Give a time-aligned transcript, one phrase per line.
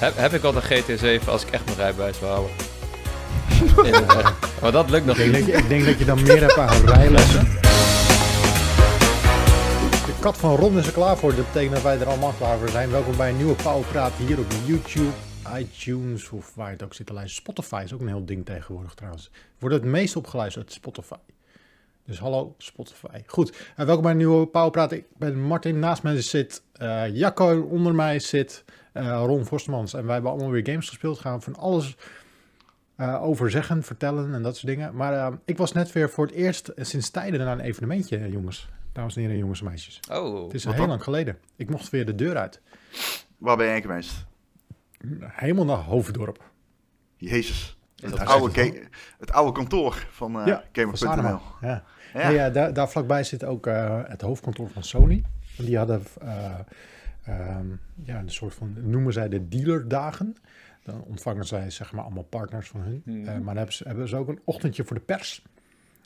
[0.00, 2.50] Heb, heb ik al een GT7 als ik echt mijn rijbewijs wil houden?
[4.62, 5.54] maar dat lukt nog Ik denk, niet.
[5.54, 7.44] dat ik denk dat je dan meer hebt aan rijlessen.
[10.06, 11.34] De kat van Ron is er klaar voor.
[11.34, 12.90] Dat betekent dat wij er allemaal klaar voor zijn.
[12.90, 15.12] Welkom bij een nieuwe Pauwpraat hier op YouTube,
[15.56, 17.42] iTunes of waar je het ook zit te luisteren.
[17.42, 19.30] Spotify is ook een heel ding tegenwoordig trouwens.
[19.58, 21.14] Wordt het meest opgeluisterd uit Spotify.
[22.06, 23.22] Dus hallo Spotify.
[23.26, 24.92] Goed, en welkom bij een nieuwe Pauwpraat.
[24.92, 29.94] Ik ben Martin, naast mij zit eh, Jacco, onder mij zit eh, Ron Forstemans.
[29.94, 31.18] En wij hebben allemaal weer games gespeeld.
[31.18, 31.96] Gaan we van alles
[32.96, 34.94] eh, over zeggen, vertellen en dat soort dingen.
[34.96, 38.16] Maar eh, ik was net weer voor het eerst eh, sinds tijden naar een evenementje,
[38.16, 38.68] eh, jongens.
[38.92, 40.00] Dames en heren, jongens en meisjes.
[40.10, 40.88] Oh, Het is heel dan?
[40.88, 41.38] lang geleden.
[41.56, 42.60] Ik mocht weer de deur uit.
[43.38, 44.26] Waar ben jij geweest?
[45.20, 46.50] Helemaal naar Hoofddorp.
[47.16, 47.78] Jezus.
[47.96, 48.82] Het dat oude,
[49.18, 51.38] het oude kantoor van uh, Ja, Gamer.nl.
[51.60, 51.84] Ja.
[52.14, 52.26] Ja.
[52.28, 55.24] Nee, ja, daar, daar vlakbij zit ook eh, het hoofdkantoor van Sony.
[55.58, 56.54] En Die hadden eh,
[57.24, 57.66] ehm,
[58.02, 60.36] ja, een soort van, noemen zij de dealerdagen.
[60.82, 63.02] Dan ontvangen zij zeg maar allemaal partners van hun.
[63.06, 65.42] Eh, maar dan hebben ze, hebben ze ook een ochtendje voor de pers.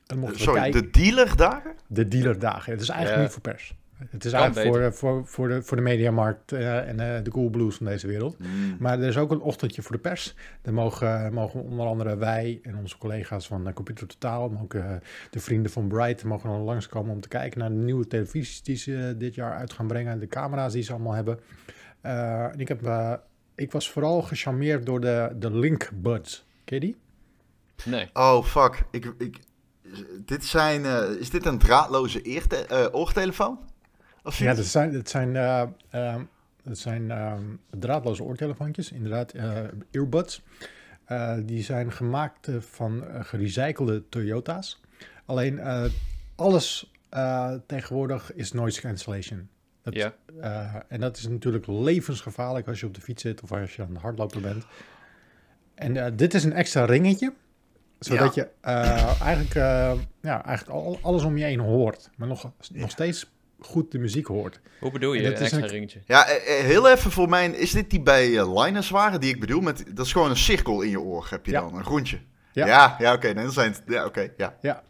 [0.06, 0.83] Dan mochten we Sorry, kijken.
[0.83, 1.75] de dealerdagen?
[1.87, 2.73] De dealerdagen.
[2.73, 3.25] Het is eigenlijk Ja.
[3.25, 3.75] niet voor pers.
[3.98, 4.98] Het is Kan eigenlijk voor, beter.
[4.98, 8.39] voor, voor, de, voor de mediamarkt eh, en eh, de cool blues van deze wereld.
[8.39, 8.77] Mm.
[8.78, 10.34] Maar er is ook een ochtendje voor de pers.
[10.62, 14.75] Dan mogen, mogen onder andere wij en onze collega's van eh, Computer Totaal, maar ook
[14.75, 14.92] eh,
[15.31, 18.77] de vrienden van Bright, mogen dan langskomen om te kijken naar de nieuwe televisies die
[18.77, 20.19] ze dit jaar uit gaan brengen.
[20.19, 21.39] De camera's die ze allemaal hebben.
[22.00, 22.81] Eh, en ik, heb,
[23.55, 26.47] ik was vooral gecharmeerd door de, de Link Buds.
[26.65, 26.97] Ken je die?
[27.84, 28.11] Nee.
[28.12, 28.84] Oh, fuck.
[28.91, 29.39] Ik, ik,
[30.25, 33.59] dit zijn, eh, is dit een draadloze eerte, eh, oortelefoon?
[34.25, 36.22] Of Ja, dat zijn, dat zijn, eh, ehm,
[36.62, 39.58] dat zijn ehm, draadloze oortelefoontjes, inderdaad, eh,
[39.91, 40.42] earbuds.
[41.05, 44.81] Eh, die zijn gemaakt van gerecyclede Toyota's.
[45.25, 45.61] Alleen
[46.34, 46.92] alles
[47.66, 49.48] tegenwoordig is noise cancellation.
[49.83, 50.14] Dat, Ja.
[50.88, 53.92] en dat is natuurlijk levensgevaarlijk als je op de fiets zit of als je aan
[53.92, 54.64] het hardlopen bent.
[55.75, 57.33] En dit is een extra ringetje,
[57.98, 59.55] zodat je eigenlijk,
[60.20, 63.34] ja, eigenlijk al, alles om je heen hoort, maar nog, nog steeds
[63.64, 64.60] goed de muziek hoort.
[64.80, 65.20] Hoe bedoel je?
[65.20, 66.00] En Een dat is een- ringetje.
[66.06, 67.47] Ja, eh, eh, heel even voor mij.
[67.50, 69.60] Is dit die bij eh, Linus waren, die ik bedoel?
[69.60, 71.60] Met, dat is gewoon een cirkel in je oor, heb je Ja.
[71.60, 71.75] dan.
[71.76, 72.19] Een rondje.
[72.52, 72.66] Ja.
[72.66, 73.26] Ja, ja, oké.
[73.32, 73.82] nee, dan zijn het...
[73.86, 74.56] Ja, oké, ja.
[74.60, 74.82] Ja.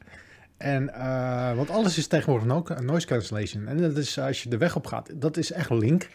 [0.57, 3.67] En, eh, want alles is tegenwoordig no noise cancellation.
[3.67, 6.09] En dat is als je de weg op gaat, dat is echt link.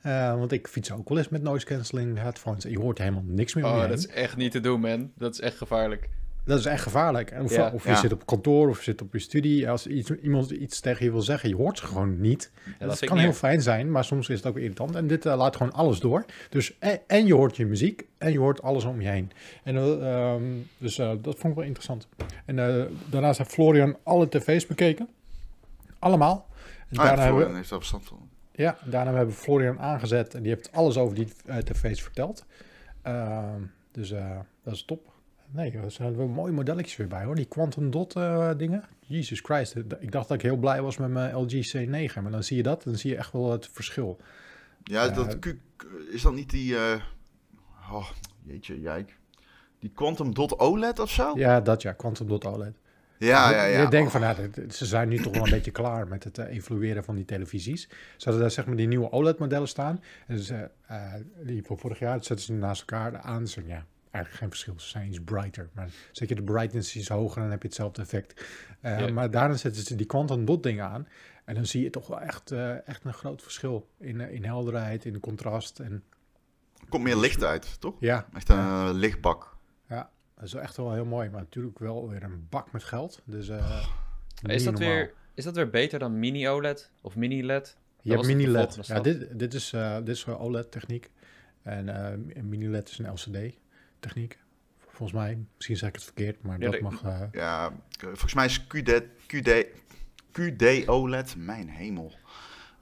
[0.00, 2.64] Eh, want ik fiets ook wel eens met noise cancelling headphones.
[2.64, 3.90] En je hoort helemaal niks meer om je Oh, heen.
[3.90, 5.10] dat is echt niet te doen, man.
[5.16, 6.08] Dat is echt gevaarlijk.
[6.44, 7.30] Dat is echt gevaarlijk.
[7.30, 7.70] En of, Ja.
[7.74, 7.96] of je Ja.
[7.96, 9.70] zit op kantoor of je zit op je studie.
[9.70, 12.50] Als iets, iemand iets tegen je wil zeggen, je hoort ze gewoon niet.
[12.78, 14.94] Ja, dat kan heel fijn zijn, maar soms is het ook irritant.
[14.94, 16.24] En dit eh, laat gewoon alles door.
[16.50, 19.30] Dus en, en je hoort je muziek en je hoort alles om je heen.
[19.64, 20.42] En, eh, ehm,
[20.78, 22.08] dus eh, dat vond ik wel interessant.
[22.44, 25.08] En eh, daarnaast heeft Florian alle tv's bekeken.
[25.98, 26.46] Allemaal.
[26.90, 28.28] En Ah, daarna, hebben, heeft daar verstand van.
[28.52, 32.44] ja, daarna hebben we Florian aangezet en die heeft alles over die eh, tv's verteld.
[33.02, 33.60] Ehm,
[33.92, 35.12] dus eh, dat is top.
[35.54, 37.34] Nee, er zijn wel mooie modelletjes weer bij hoor.
[37.34, 38.84] Die Quantum Dot eh, dingen.
[39.00, 39.74] Jesus Christ.
[39.98, 42.22] Ik dacht dat ik heel blij was met mijn LG C9.
[42.22, 42.82] Maar dan zie je dat.
[42.82, 44.20] Dan zie je echt wel het verschil.
[44.84, 45.54] Ja, Eh, dat, Q-
[46.12, 46.76] is dat niet die...
[46.76, 47.02] eh,
[47.92, 48.10] oh,
[48.42, 49.16] jeetje, jijk.
[49.78, 51.32] Die Quantum Dot OLED of zo?
[51.38, 51.92] Ja, dat ja.
[51.92, 52.74] Quantum Dot OLED.
[53.18, 53.64] ja, ja.
[53.64, 53.80] ja.
[53.80, 56.56] Je denkt van, nou, ze zijn nu toch wel een beetje klaar met het eh,
[56.56, 57.82] evalueren van die televisies.
[58.16, 60.02] Ze hadden daar zeg maar die nieuwe OLED-modellen staan.
[60.26, 63.46] En eh, eh, die van vorig jaar zetten ze naast elkaar aan.
[63.48, 64.74] Ze, ja, eigenlijk geen verschil.
[64.80, 65.68] Ze zijn iets brighter.
[65.72, 68.44] Maar zet je de brightness iets hoger, dan heb je hetzelfde effect.
[68.80, 69.12] Eh, Ja.
[69.12, 71.08] Maar daarna zetten ze die quantum dot dingen aan.
[71.44, 74.44] En dan zie je toch wel echt, eh, echt een groot verschil in, eh, in
[74.44, 75.78] helderheid, in contrast.
[75.78, 76.02] En
[76.88, 77.96] Komt meer licht uit, toch?
[78.00, 79.56] ja, Echt een lichtbak.
[79.88, 81.30] ja, dat is wel echt wel heel mooi.
[81.30, 83.22] Maar natuurlijk wel weer een bak met geld.
[83.24, 83.86] Dus eh,
[84.42, 84.92] Is dat, normaal.
[84.94, 87.76] weer, is dat weer beter dan mini-OLED of mini-LED?
[88.00, 88.78] Je hebt mini-LED.
[88.86, 91.10] Ja, dit, dit is, eh, dit is OLED-techniek.
[91.62, 91.88] En
[92.34, 93.06] eh, mini-LED is een
[94.04, 94.38] LCD-techniek.
[94.78, 97.02] Volgens mij, misschien zeg ik het verkeerd, maar Ja, dat mag...
[97.02, 99.66] eh, Ja, volgens mij is QD, QD,
[100.32, 102.12] QD OLED, mijn hemel,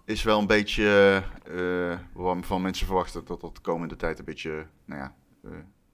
[0.04, 4.66] is wel een beetje eh waarvan mensen verwachten dat dat de komende tijd een beetje,
[4.84, 5.50] nou ja, eh,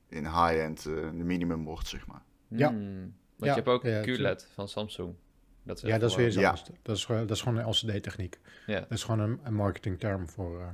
[0.08, 2.23] in high-end eh, de minimum wordt, zeg maar.
[2.49, 2.69] Ja.
[2.69, 2.94] Hmm.
[3.00, 5.14] Want Ja, je hebt ook ja, QLED van Samsung.
[5.62, 6.62] Dat is ja, dat is weer anders.
[6.82, 8.38] Dat is, gewoon- dat is gewoon een LCD-techniek.
[8.67, 8.81] Ja.
[8.81, 10.69] Dat is gewoon een, een marketingterm voor, eh,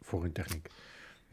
[0.00, 0.68] voor een techniek.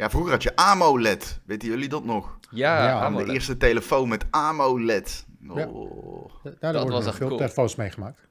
[0.01, 2.37] Ja, vroeger had je AMOLED, weten jullie dat nog?
[2.49, 3.27] Ja, Ja, Aan AMOLED.
[3.27, 5.25] de eerste telefoon met AMOLED.
[5.39, 5.67] Ja.
[5.67, 6.31] Oh.
[6.43, 7.37] Ja, daar Dat worden was veel cool.
[7.37, 8.27] telefoons meegemaakt.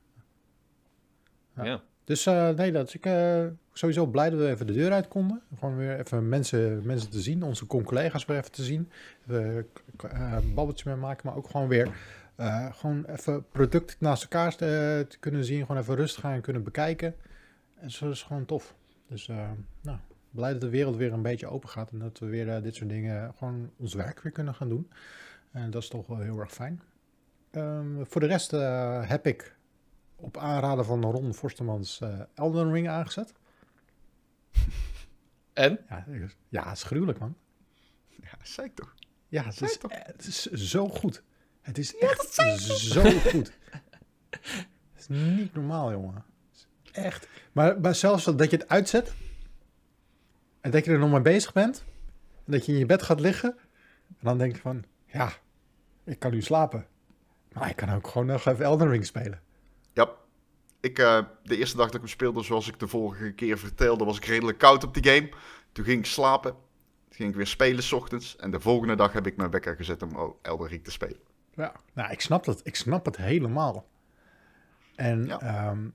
[1.57, 1.65] Ja.
[1.65, 1.83] Ja.
[2.05, 5.09] Dus eh, nee, dat is ik eh, sowieso blij dat we even de deur uit
[5.09, 5.43] konden.
[5.59, 8.91] Gewoon weer even mensen, mensen te zien, onze con-collega's weer even te zien.
[9.29, 9.67] Even
[10.11, 11.89] eh, een babbeltje mee maken, maar ook gewoon weer
[12.37, 14.59] eh, gewoon even producten naast elkaar eh,
[15.07, 15.61] te kunnen zien.
[15.67, 17.15] Gewoon even rustig gaan kunnen bekijken.
[17.81, 18.75] En zo is gewoon tof.
[19.09, 19.37] Dus eh,
[19.83, 19.99] nou,
[20.31, 22.75] Blij dat de wereld weer een beetje open gaat en dat we weer eh, dit
[22.75, 24.91] soort dingen gewoon ons werk weer kunnen gaan doen.
[25.50, 26.82] En dat is toch wel heel erg fijn.
[27.50, 29.56] Ehm, voor de rest eh, heb ik
[30.17, 33.32] op aanraden van Ron Forstemans eh, Elden Ring aangezet.
[35.53, 35.79] En?
[35.88, 36.05] Ja,
[36.49, 37.37] ja, het is gruwelijk man.
[38.09, 38.94] Ja, ik toch.
[39.29, 39.91] Ja, het is, toch?
[39.93, 41.23] het is zo goed.
[41.61, 42.35] Het is echt
[42.67, 43.53] zo goed.
[44.31, 46.25] Het is niet normaal, jongen.
[46.93, 47.29] Echt.
[47.53, 49.12] Maar, maar zelfs dat je het uitzet
[50.61, 51.85] en dat je er nog mee bezig bent
[52.47, 53.57] en dat je in je bed gaat liggen
[54.09, 55.33] en dan denk je van, ja,
[56.05, 56.87] ik kan nu slapen.
[57.53, 59.41] Maar ik kan ook gewoon nog even Elden Ring spelen.
[59.93, 60.11] Ja.
[60.81, 64.05] Ik, eh, de eerste dag dat ik hem speelde, zoals ik de vorige keer vertelde,
[64.05, 65.29] was ik redelijk koud op die game.
[65.73, 66.51] Toen ging ik slapen.
[66.53, 68.37] Toen ging ik weer spelen s ochtends.
[68.37, 71.19] En de volgende dag heb ik mijn wekker gezet om Elden Ring te spelen.
[71.55, 72.61] Ja, nou, ik snap het.
[72.62, 73.87] Ik snap het helemaal.
[74.97, 75.41] En Ja.
[75.41, 75.89] ehm,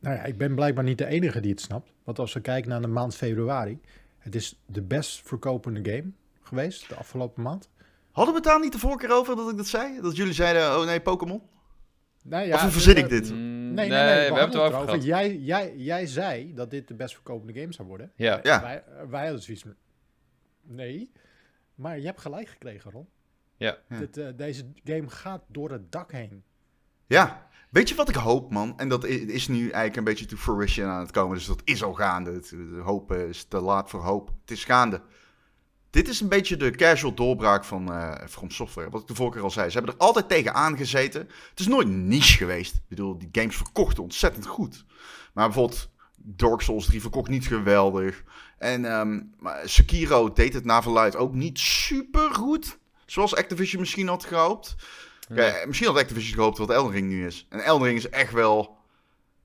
[0.00, 1.92] nou ja, ik ben blijkbaar niet de enige die het snapt.
[2.04, 3.80] Want als we kijken naar de maand februari,
[4.18, 6.10] het is de best verkopende game
[6.42, 7.68] geweest de afgelopen maand.
[8.10, 10.00] Hadden we het daar niet de vorige keer over dat ik dat zei?
[10.00, 11.42] Dat jullie zeiden, oh nee, Pokémon?
[12.22, 13.32] Nou ja, of hoe verzin ik dit?
[13.32, 15.04] Mm, Nee, nee, nee, we, we hebben het erover gehad.
[15.04, 18.12] Jij, jij, jij zei dat dit de best verkopende game zou worden.
[18.14, 18.40] Ja.
[18.42, 18.60] Ja.
[18.60, 19.74] Wij, wij hadden zoiets van,
[20.62, 21.12] nee.
[21.74, 23.08] Maar je hebt gelijk gekregen, Ron.
[23.56, 23.78] Ja.
[23.88, 23.98] Ja.
[23.98, 26.42] Dit, eh, deze game gaat door het dak heen.
[27.06, 27.47] Ja.
[27.70, 28.78] Weet je wat ik hoop, man?
[28.78, 31.36] En dat is nu eigenlijk een beetje to fruition aan het komen.
[31.36, 32.32] Dus dat is al gaande.
[32.32, 34.30] Het, hoop is te laat voor hoop.
[34.40, 35.02] Het is gaande.
[35.90, 37.90] Dit is een beetje de casual doorbraak van
[38.28, 38.90] From Software.
[38.90, 39.70] Wat ik de vorige keer al zei.
[39.70, 41.20] Ze hebben er altijd tegen aangezeten.
[41.50, 42.74] Het is nooit niche geweest.
[42.74, 44.84] Ik bedoel, die games verkochten ontzettend goed.
[45.34, 48.22] Maar bijvoorbeeld Dark Souls 3 verkocht niet geweldig.
[48.58, 49.20] En ehm,
[49.64, 52.78] Sekiro deed het naar verluid ook niet super goed.
[53.06, 54.76] Zoals Activision misschien had gehoopt.
[55.34, 57.46] Kijk, misschien had Activision gehoopt wat Elden Ring nu is.
[57.50, 58.76] En Elden Ring is echt wel...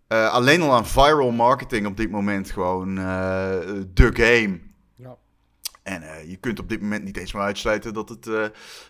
[0.08, 3.60] eh, alleen al aan viral marketing op dit moment gewoon eh,
[3.94, 4.60] de game.
[4.96, 5.18] Ja.
[5.84, 8.34] En eh, je kunt op dit moment niet eens meer uitsluiten dat het, eh,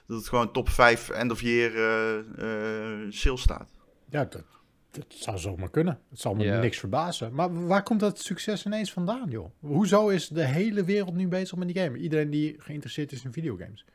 [0.08, 3.70] dat het gewoon top 5 end of year eh eh, sales staat.
[4.10, 4.44] Ja, dat,
[4.92, 6.00] dat zou zomaar kunnen.
[6.10, 6.60] Het zal me Ja.
[6.60, 7.34] niks verbazen.
[7.34, 9.50] Maar waar komt dat succes ineens vandaan, joh?
[9.60, 11.98] Hoezo is de hele wereld nu bezig met die game?
[11.98, 13.86] Iedereen die geïnteresseerd is in videogames.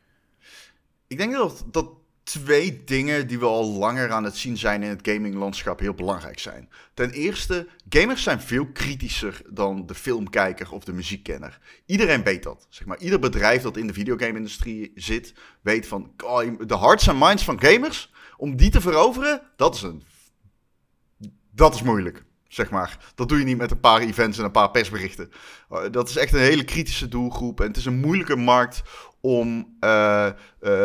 [1.06, 1.90] Ik denk dat, dat
[2.28, 6.38] twee dingen die we al langer aan het zien zijn in het gaminglandschap heel belangrijk
[6.38, 6.68] zijn.
[6.94, 11.58] Ten eerste, gamers zijn veel kritischer dan de filmkijker of de muziekkenner.
[11.86, 12.66] Iedereen weet dat.
[12.68, 17.18] Zeg maar, ieder bedrijf dat in de videogame-industrie zit, weet van oh, de hearts en
[17.18, 20.02] minds van gamers, om die te veroveren, dat is een.
[21.50, 22.24] Dat is moeilijk.
[22.48, 23.12] Zeg maar.
[23.14, 25.30] Dat doe je niet met een paar events en een paar persberichten.
[25.70, 27.60] Uh, dat is echt een hele kritische doelgroep.
[27.60, 28.82] En het is een moeilijke markt
[29.20, 30.32] om uh, uh,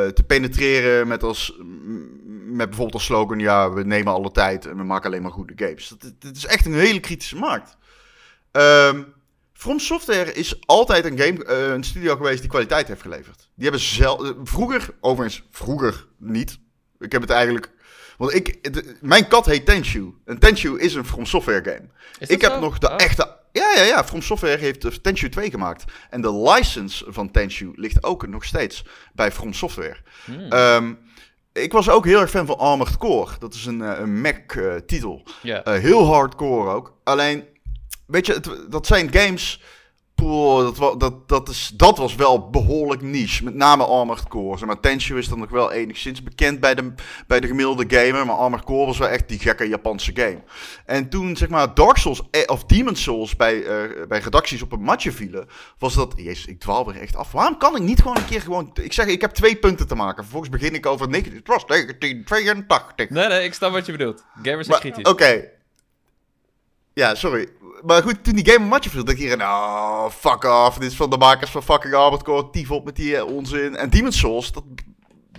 [0.07, 1.59] te penetreren met, als,
[2.45, 5.53] met bijvoorbeeld als slogan: ja, we nemen alle tijd en we maken alleen maar goede
[5.55, 5.87] games.
[5.87, 7.77] Dat, dat is echt een hele kritische markt.
[8.51, 9.13] Um,
[9.53, 13.49] From Software is altijd een, game, uh, een studio geweest die kwaliteit heeft geleverd.
[13.55, 14.33] Die hebben zelf.
[14.43, 16.59] vroeger, overigens, vroeger niet.
[16.99, 17.71] Ik heb het eigenlijk.
[18.17, 20.13] Want ik, de, mijn kat heet Tenshu.
[20.25, 21.87] En Tenshu is een From Software game.
[22.19, 22.59] Ik heb zo?
[22.59, 22.95] nog de oh.
[22.97, 23.37] echte.
[23.53, 24.03] Ja, ja, ja.
[24.03, 25.83] From Software heeft Tenshu 2 gemaakt.
[26.09, 29.97] En de license van Tenshu ligt ook nog steeds bij From Software.
[30.25, 30.53] Hmm.
[30.53, 30.99] Um,
[31.53, 33.31] ik was ook heel erg fan van Armored Core.
[33.39, 35.23] Dat is een, uh, een Mac-titel.
[35.43, 36.97] Uh, heel hardcore ook.
[37.03, 37.43] Alleen,
[38.07, 39.61] weet je, het, dat zijn games.
[40.15, 43.43] Poeh, dat, dat, dat, is, dat was wel behoorlijk niche.
[43.43, 44.57] Met name Armored Core.
[44.57, 46.93] Zeg maar Tenshu is dan nog wel enigszins bekend bij de,
[47.27, 48.25] bij de gemiddelde gamer.
[48.25, 50.43] Maar Armored Core was wel echt die gekke Japanse game.
[50.85, 54.81] En toen zeg maar Dark Souls of Demon Souls bij, uh, bij redacties op een
[54.81, 55.47] matje vielen.
[55.77, 56.13] Was dat.
[56.15, 57.31] Jezus, ik dwaal weer echt af.
[57.31, 58.71] Waarom kan ik niet gewoon een keer gewoon.
[58.81, 60.23] Ik zeg, ik heb twee punten te maken.
[60.23, 61.07] Vervolgens begin ik over.
[61.09, 63.09] Het was 1982.
[63.09, 64.23] Nee, nee, ik snap wat je bedoelt.
[64.41, 65.03] Gamers zijn kritisch.
[65.03, 65.23] Oké.
[65.23, 65.49] Okay.
[66.93, 67.47] Ja, sorry.
[67.85, 70.77] Maar goed, toen die game een matje viel, dacht iedereen, oh, fuck off.
[70.77, 73.75] Dit is van de makers van fucking Armored Core, tief op met die uh, onzin.
[73.75, 74.63] En Demon's Souls, dat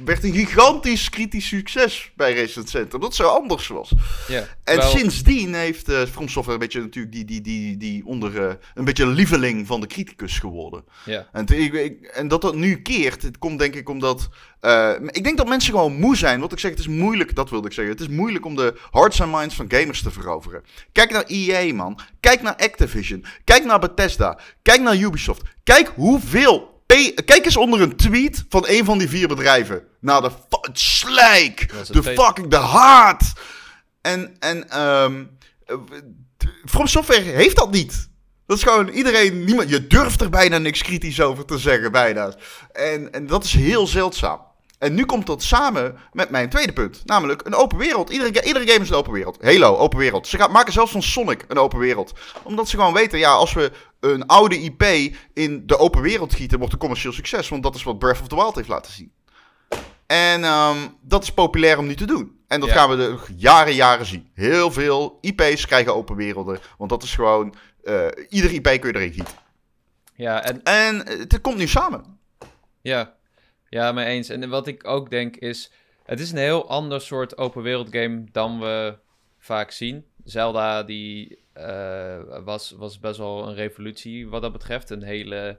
[0.04, 3.00] werd een gigantisch kritisch succes bij Resident Center.
[3.00, 3.92] Dat zo anders was.
[4.28, 8.34] Ja, en sindsdien heeft uh, From Software een beetje natuurlijk die, die, die, die onder,
[8.34, 10.84] uh, een beetje een lieveling van de criticus geworden.
[11.04, 11.28] Ja.
[11.32, 14.28] En, ik, en dat dat nu keert, het komt denk ik omdat...
[14.60, 16.40] Uh, ik denk dat mensen gewoon moe zijn.
[16.40, 17.92] Wat ik zeg, het is moeilijk, dat wilde ik zeggen.
[17.92, 20.64] Het is moeilijk om de hearts and minds van gamers te veroveren.
[20.92, 21.98] Kijk naar EA, man.
[22.20, 23.24] Kijk naar Activision.
[23.44, 24.38] Kijk naar Bethesda.
[24.62, 25.42] Kijk naar Ubisoft.
[25.64, 26.73] Kijk hoeveel
[27.24, 29.82] Kijk eens onder een tweet van een van die vier bedrijven.
[30.00, 33.32] Naar de het slijk, de fucking, de haat.
[34.00, 35.38] En, en, um,
[36.64, 38.08] From Software heeft dat niet.
[38.46, 42.34] Dat is gewoon iedereen, niemand, je durft er bijna niks kritisch over te zeggen, bijna.
[42.72, 44.40] En, en dat is heel zeldzaam.
[44.84, 47.02] En nu komt dat samen met mijn tweede punt.
[47.04, 48.10] Namelijk een open wereld.
[48.10, 49.42] Iedere, iedere game is een open wereld.
[49.42, 50.26] Halo, open wereld.
[50.26, 52.12] Ze gaan, maken zelfs van Sonic een open wereld.
[52.42, 54.82] Omdat ze gewoon weten, ja, als we een oude IP
[55.32, 57.48] in de open wereld gieten, wordt het commercieel succes.
[57.48, 59.12] Want dat is wat Breath of the Wild heeft laten zien.
[60.06, 62.38] En ehm, dat is populair om nu te doen.
[62.48, 62.74] En dat Ja.
[62.74, 64.30] gaan we de jaren, jaren zien.
[64.34, 66.58] Heel veel IP's krijgen open werelden.
[66.78, 69.34] Want dat is gewoon, eh ieder IP kun je erin gieten.
[70.14, 72.18] Ja, en En het komt nu samen.
[72.80, 73.14] Ja,
[73.74, 74.28] ja, mee eens.
[74.28, 75.70] En wat ik ook denk is,
[76.04, 78.96] het is een heel ander soort open wereld game dan we
[79.38, 80.04] vaak zien.
[80.24, 84.90] Zelda die eh, was, was best wel een revolutie wat dat betreft.
[84.90, 85.58] Een hele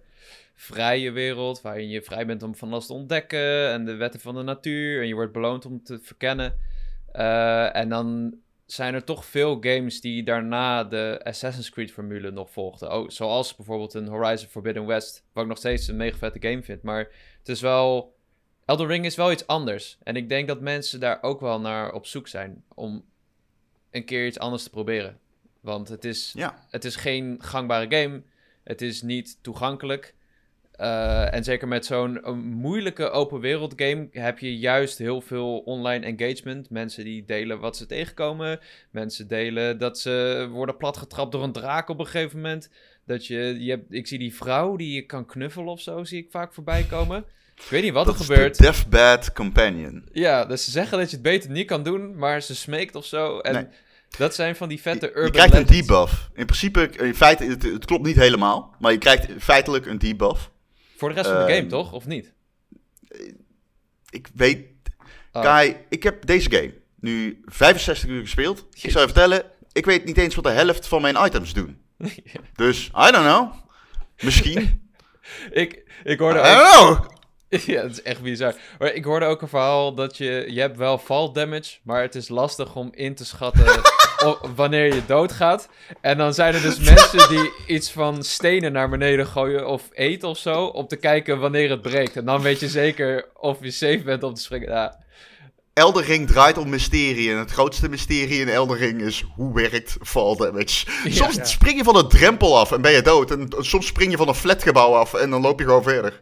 [0.53, 4.36] vrije wereld waarin je vrij bent om van alles te ontdekken en de wetten van
[4.36, 6.60] de natuur en je wordt beloond om te verkennen.
[7.12, 12.51] Eh, en dan zijn er toch veel games die daarna de Assassin's Creed formule nog
[12.51, 12.93] volgden.
[12.93, 16.63] Oh, zoals bijvoorbeeld een Horizon Forbidden West, wat ik nog steeds een mega vette game
[16.63, 16.81] vind.
[16.81, 17.10] Maar
[17.46, 18.16] het is wel...
[18.66, 19.98] Elden Ring is wel iets anders.
[20.04, 23.06] En ik denk dat mensen daar ook wel naar op zoek zijn om
[23.92, 25.20] een keer iets anders te proberen.
[25.60, 26.66] Want het is, Ja.
[26.70, 28.22] het is geen gangbare game.
[28.64, 30.14] Het is niet toegankelijk.
[30.72, 36.06] Eh, en zeker met zo'n moeilijke open wereld game heb je juist heel veel online
[36.06, 36.70] engagement.
[36.70, 38.60] Mensen die delen wat ze tegenkomen.
[38.90, 42.70] Mensen delen dat ze worden platgetrapt door een draak op een gegeven moment.
[43.05, 46.24] Dat je, je hebt, ik zie die vrouw die je kan knuffelen of zo, zie
[46.24, 47.25] ik vaak voorbij komen.
[47.55, 48.57] Ik weet niet wat dat er is gebeurt.
[48.57, 50.09] de Deathbed Companion.
[50.12, 53.05] Ja, dus ze zeggen dat je het beter niet kan doen, maar ze smeekt of
[53.05, 53.39] zo.
[53.39, 53.65] En Nee.
[54.17, 56.29] dat zijn van die vette Je, urban je krijgt een debuff.
[56.33, 58.75] In principe, in feite, het, het klopt niet helemaal.
[58.79, 60.51] Maar je krijgt feitelijk een debuff.
[60.97, 61.91] Voor de rest van de Ehm, game, toch?
[61.93, 62.33] Of niet?
[64.09, 64.65] Ik weet...
[65.31, 65.41] Oh.
[65.41, 68.65] Kai, ik heb deze game nu 65 uur gespeeld.
[68.81, 71.81] Ik zou je vertellen, ik weet niet eens wat de helft van mijn items doen.
[72.56, 73.54] Dus, I don't know.
[74.20, 74.90] Misschien.
[75.52, 76.46] ik, ik I hoorde ook...
[76.46, 77.14] don't know.
[77.75, 78.56] ja, het is echt bizar.
[78.80, 80.46] Maar ik hoorde ook een verhaal dat je...
[80.50, 83.82] Je hebt wel fall damage, maar het is lastig om in te schatten
[84.56, 85.70] wanneer je doodgaat.
[86.02, 90.30] En dan zijn er dus mensen die iets van stenen naar beneden gooien of eten
[90.30, 90.66] of zo...
[90.66, 92.18] om te kijken wanneer het breekt.
[92.18, 94.70] En dan weet je zeker of je safe bent om te springen.
[94.70, 95.04] Ja,
[95.75, 97.32] Elden Ring draait om mysterie.
[97.32, 100.86] En het grootste mysterie in Elden Ring is hoe werkt fall damage.
[101.10, 101.44] Soms Ja.
[101.44, 103.32] spring je van een drempel af en ben je dood.
[103.32, 106.22] En soms spring je van een flatgebouw af en dan loop je gewoon verder.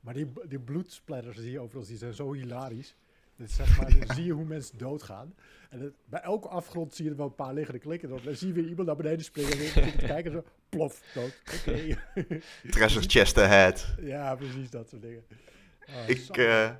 [0.00, 2.94] Maar die, die bloedsplatters die je overal ziet zijn zo hilarisch.
[3.36, 5.34] Dus zeg maar, dan zie je hoe mensen doodgaan.
[5.70, 8.08] En bij elke afgrond zie je er wel een paar liggen klikken.
[8.08, 9.52] Dan zie je weer iemand naar beneden springen.
[9.52, 11.40] En weer te kijken en zo, plof, dood.
[11.58, 11.98] Oké.
[12.70, 13.86] Treasure chest ahead.
[14.02, 15.22] ja, precies dat soort dingen.
[15.88, 16.32] Oh, Ik, zo.
[16.32, 16.70] eh,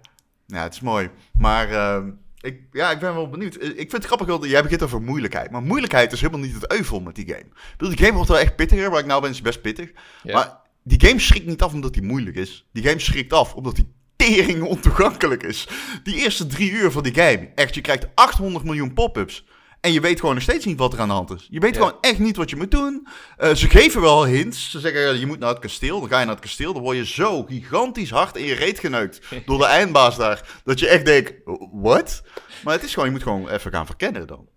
[0.52, 1.10] ja, het is mooi.
[1.38, 3.54] Maar ehm, ik, ja, ik ben wel benieuwd.
[3.54, 5.50] Eh, Ik vind het grappig, dat jij begint over moeilijkheid.
[5.50, 7.38] Maar moeilijkheid is helemaal niet het euvel met die game.
[7.40, 8.90] Ik bedoel, die game wordt wel echt pittiger.
[8.90, 9.90] Waar ik nou ben is best pittig.
[10.22, 10.32] ja.
[10.34, 12.66] Maar die game schrikt niet af omdat die moeilijk is.
[12.72, 15.68] Die game schrikt af omdat die tering ontoegankelijk is.
[16.02, 17.48] Die eerste drie uur van die game.
[17.54, 19.44] Echt, je krijgt 800 miljoen pop-ups.
[19.82, 21.46] En je weet gewoon nog steeds niet wat er aan de hand is.
[21.50, 21.80] Je weet Ja.
[21.80, 23.06] gewoon echt niet wat je moet doen.
[23.36, 24.70] Eh, ze geven wel hints.
[24.70, 26.00] Ze zeggen, je moet naar het kasteel.
[26.00, 26.72] Dan ga je naar het kasteel.
[26.72, 29.20] Dan word je zo gigantisch hard in je reet geneukt.
[29.46, 30.60] door de eindbaas daar.
[30.64, 31.32] Dat je echt denkt,
[31.72, 32.22] what?
[32.64, 34.48] Maar het is gewoon, je moet gewoon even gaan verkennen dan.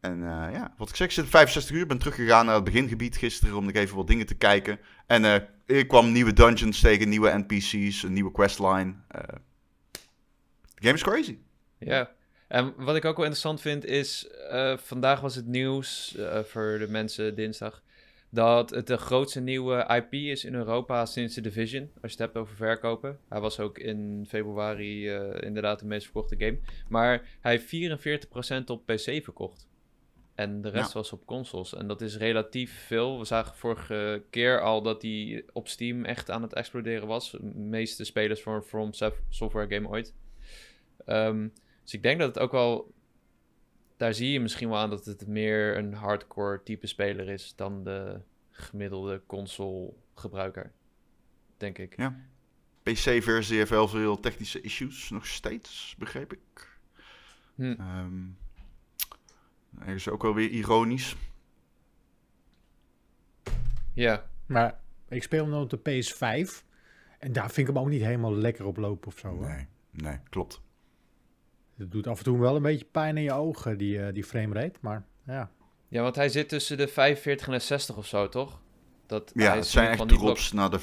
[0.00, 1.86] En eh, ja, wat ik zeg, ik zit op 65 uur.
[1.86, 4.78] ben teruggegaan naar het begingebied gisteren om nog even wat dingen te kijken.
[5.06, 8.94] En ik kwam nieuwe dungeons tegen, nieuwe NPC's, een nieuwe questline.
[9.10, 11.38] De game is crazy.
[11.78, 12.10] Ja,
[12.48, 16.78] en wat ik ook wel interessant vind is, eh, vandaag was het nieuws eh, voor
[16.78, 17.82] de mensen dinsdag,
[18.30, 22.18] dat het de grootste nieuwe IP is in Europa sinds de Division, als je het
[22.18, 23.18] hebt over verkopen.
[23.28, 28.64] Hij was ook in februari eh, inderdaad de meest verkochte game, maar hij heeft 44%
[28.70, 29.66] op PC verkocht.
[30.34, 30.98] En de rest Ja.
[30.98, 31.74] was op consoles.
[31.74, 33.18] En dat is relatief veel.
[33.18, 37.30] We zagen vorige keer al dat hij op Steam echt aan het exploderen was.
[37.30, 40.14] De meeste spelers voor een From Sof- Software game ooit.
[41.04, 41.48] Ehm,
[41.88, 42.94] dus ik denk dat het ook wel.
[43.96, 47.84] Daar zie je misschien wel aan dat het meer een hardcore type speler is dan
[47.84, 50.72] de gemiddelde console gebruiker.
[51.56, 51.96] Denk ik.
[51.96, 52.20] Ja.
[52.82, 56.78] PC-versie heeft wel veel technische issues, nog steeds, begreep ik.
[57.54, 57.74] Hm.
[57.78, 58.24] Ehm
[59.78, 61.16] ergens ook wel weer ironisch.
[63.94, 66.64] Ja, Maar ik speel hem op de PS5.
[67.18, 69.28] En daar vind ik hem ook niet helemaal lekker op lopen of zo.
[69.28, 69.46] hoor.
[69.46, 70.62] Nee, nee, klopt.
[71.78, 74.24] Het doet af en toe wel een beetje pijn in je ogen, die, eh die
[74.24, 74.78] framerate.
[74.80, 75.50] Maar ja.
[75.88, 78.60] ja, want hij zit tussen de 45 en de 60 of zo, toch?
[79.06, 80.78] Dat, Ja, hij het is zijn echt drops naar de...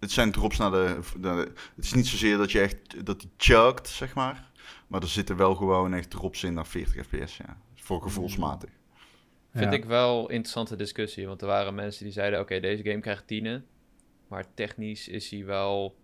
[0.00, 3.06] Het zijn drops naar de, naar de- Het is niet zozeer dat je echt...
[3.06, 4.50] Dat die chugt, zeg maar.
[4.86, 7.60] Maar er zitten wel gewoon echt drops in naar 40 fps, ja.
[7.74, 8.70] Voor gevoelsmatig.
[9.50, 9.78] Vind ja.
[9.78, 11.26] ik wel een interessante discussie.
[11.26, 13.66] Want er waren mensen die zeiden: Oké, deze game krijgt tienen.
[14.28, 15.96] Maar technisch is hij wel.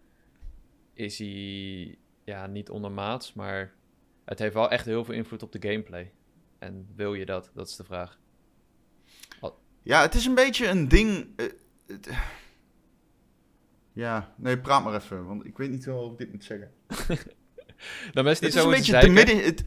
[0.94, 3.74] Is hij ja, niet ondermaats, maar
[4.24, 6.12] het heeft wel echt heel veel invloed op de gameplay.
[6.58, 7.50] En wil je dat?
[7.54, 8.18] Dat is de vraag.
[9.82, 11.26] Ja, het is een beetje een ding.
[11.36, 11.46] eh,
[13.92, 16.70] Ja, nee, praat maar even, want ik weet niet hoe ik dit moet zeggen.
[18.12, 19.64] Dan best Het niet is zo een beetje het-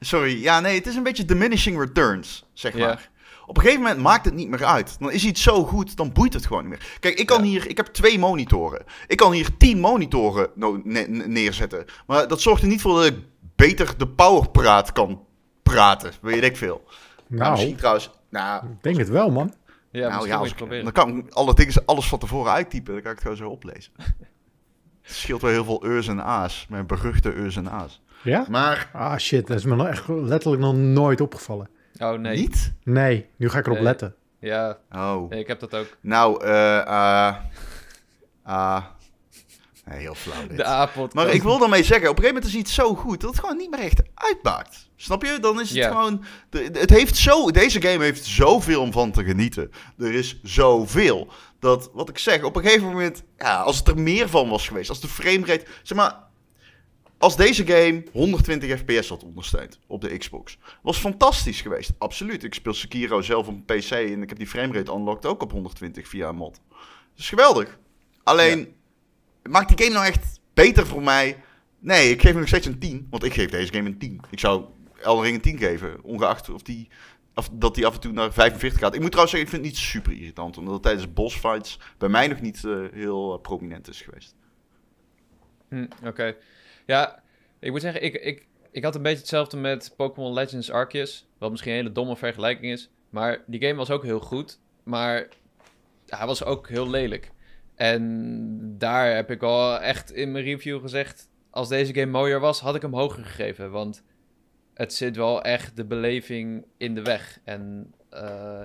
[0.00, 2.86] Sorry, ja, nee, het is een beetje diminishing returns, zeg Ja.
[2.86, 3.10] maar.
[3.46, 4.98] Op een gegeven moment maakt het niet meer uit.
[4.98, 6.96] Dan is iets zo goed, dan boeit het gewoon niet meer.
[7.00, 7.48] Kijk, ik kan Ja.
[7.48, 8.84] hier, ik heb twee monitoren.
[9.06, 10.50] Ik kan hier tien monitoren
[11.32, 11.84] neerzetten.
[12.06, 13.18] Maar dat zorgt er niet voor dat ik
[13.56, 15.24] beter de powerpraat kan
[15.62, 16.12] praten.
[16.20, 16.82] Weet ik veel.
[17.26, 18.10] Nou, Nou, misschien trouwens.
[18.30, 19.54] Nou, ik denk het wel, man.
[19.90, 22.92] Ja, nou misschien ja, als ik, dan kan ik alle dingen, alles van tevoren uittypen.
[22.92, 23.92] Dan kan ik het gewoon zo oplezen.
[25.02, 26.66] Het scheelt wel heel veel e's en a's.
[26.68, 28.02] Mijn beruchte e's en a's.
[28.22, 28.46] Ja?
[28.48, 29.46] Maar Ah, shit.
[29.46, 31.68] Dat is me nog echt letterlijk nog nooit opgevallen.
[31.98, 32.36] Oh nee.
[32.36, 32.72] niet?
[32.84, 33.86] Nee, nu ga ik erop Nee.
[33.86, 34.14] letten.
[34.40, 35.30] Ja, Oh.
[35.30, 35.96] nee, ik heb dat ook.
[36.00, 36.78] Nou, eh.
[36.78, 37.34] eh
[38.42, 38.84] ah.
[39.86, 40.56] Nee, heel flauw dit.
[40.56, 41.14] De A-podcast.
[41.14, 43.40] Maar ik wil daarmee zeggen, op een gegeven moment is iets zo goed dat het
[43.40, 44.88] gewoon niet meer echt uitmaakt.
[44.96, 45.38] Snap je?
[45.40, 45.88] Dan is het Ja.
[45.90, 46.24] gewoon.
[46.50, 49.70] de- Het heeft zo, deze game heeft zoveel om van te genieten.
[49.98, 51.28] Er is zoveel.
[51.60, 53.22] Dat wat ik zeg, op een gegeven moment.
[53.38, 54.88] Ja, als het er meer van was geweest.
[54.88, 55.64] Als de framerate.
[55.82, 56.24] Zeg maar.
[57.18, 60.58] Als deze game 120 fps had ondersteund op de Xbox.
[60.82, 61.90] Was fantastisch geweest.
[61.98, 62.44] Absoluut.
[62.44, 63.90] Ik speel Sekiro zelf op een PC.
[63.90, 66.60] En ik heb die framerate unlocked ook op 120 via een mod.
[66.70, 66.78] Dat
[67.18, 67.78] is geweldig.
[68.22, 68.74] Alleen.
[69.48, 71.42] Maakt die game nou echt beter voor mij?
[71.78, 73.06] Nee, ik geef hem nog steeds een 10.
[73.10, 74.20] Want ik geef deze game een 10.
[74.30, 74.64] Ik zou
[75.02, 76.02] Elden Ring een 10 geven.
[76.02, 76.88] Ongeacht of die,
[77.34, 78.94] of dat die af en toe naar 45 gaat.
[78.94, 80.58] Ik moet trouwens zeggen, ik vind het niet super irritant.
[80.58, 84.34] Omdat het tijdens bossfights bij mij nog niet eh, heel eh, prominent is geweest.
[85.68, 86.36] Hm, Oké.
[86.86, 87.22] Ja,
[87.58, 91.26] ik moet zeggen, ik, ik, ik had een beetje hetzelfde met Pokémon Legends Arceus.
[91.38, 92.90] Wat misschien een hele domme vergelijking is.
[93.10, 94.58] Maar die game was ook heel goed.
[94.82, 95.28] Maar
[96.06, 97.30] hij was ook heel lelijk.
[97.76, 101.28] En daar heb ik al echt in mijn review gezegd...
[101.50, 103.70] Als deze game mooier was, had ik hem hoger gegeven.
[103.70, 104.02] Want
[104.74, 107.38] het zit wel echt de beleving in de weg.
[107.44, 108.60] En eh,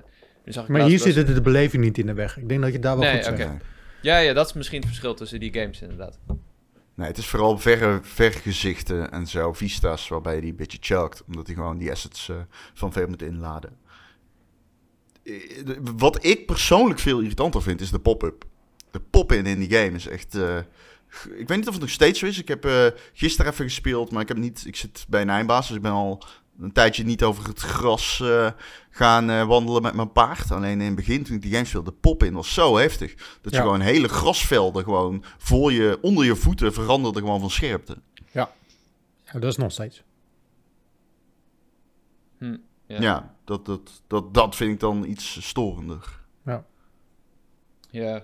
[0.45, 2.37] nu zag ik Maar hier zit de beleving niet in de weg.
[2.37, 3.39] Ik denk dat je daar wel Nee, goed zegt.
[3.39, 3.49] oké.
[3.49, 3.59] Nee.
[4.01, 6.19] Ja, ja, dat is misschien het verschil tussen die games inderdaad.
[6.95, 11.23] Nee, het is vooral verre, vergezichten en zo, vista's, waarbij die een beetje choked.
[11.27, 12.35] Omdat hij gewoon die assets eh,
[12.73, 13.77] van veel moet inladen.
[15.23, 15.33] Eh,
[15.97, 18.45] Wat ik persoonlijk veel irritanter vind, is de pop-up.
[18.91, 20.35] De pop-in in die game is echt...
[20.35, 20.57] eh,
[21.35, 22.39] ik weet niet of het nog steeds zo is.
[22.39, 24.65] Ik heb eh, gisteren even gespeeld, maar ik heb niet...
[24.65, 26.23] Ik zit bij een eindbaas, dus ik ben al
[26.59, 28.51] een tijdje niet over het gras eh,
[28.89, 30.51] gaan eh, wandelen met mijn paard.
[30.51, 33.15] Alleen in het begin, toen ik die game speelde, de pop-in was zo heftig.
[33.41, 33.61] Dat je Ja.
[33.63, 37.97] gewoon hele grasvelden gewoon voor je, onder je voeten veranderde gewoon van scherpte.
[38.31, 38.51] Ja,
[39.31, 40.03] dat is nog steeds.
[42.37, 43.35] Hm, Ja, ja.
[43.45, 46.19] dat, dat, dat, dat vind ik dan iets storender.
[46.45, 46.65] Ja,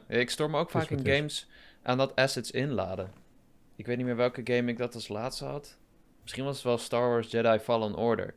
[0.08, 1.48] ik storm me ook vaak in games
[1.84, 3.12] aan dat assets inladen.
[3.76, 5.78] Ik weet niet meer welke game ik dat als laatste had.
[6.22, 8.34] Misschien was het wel Star Wars Jedi Fallen Order.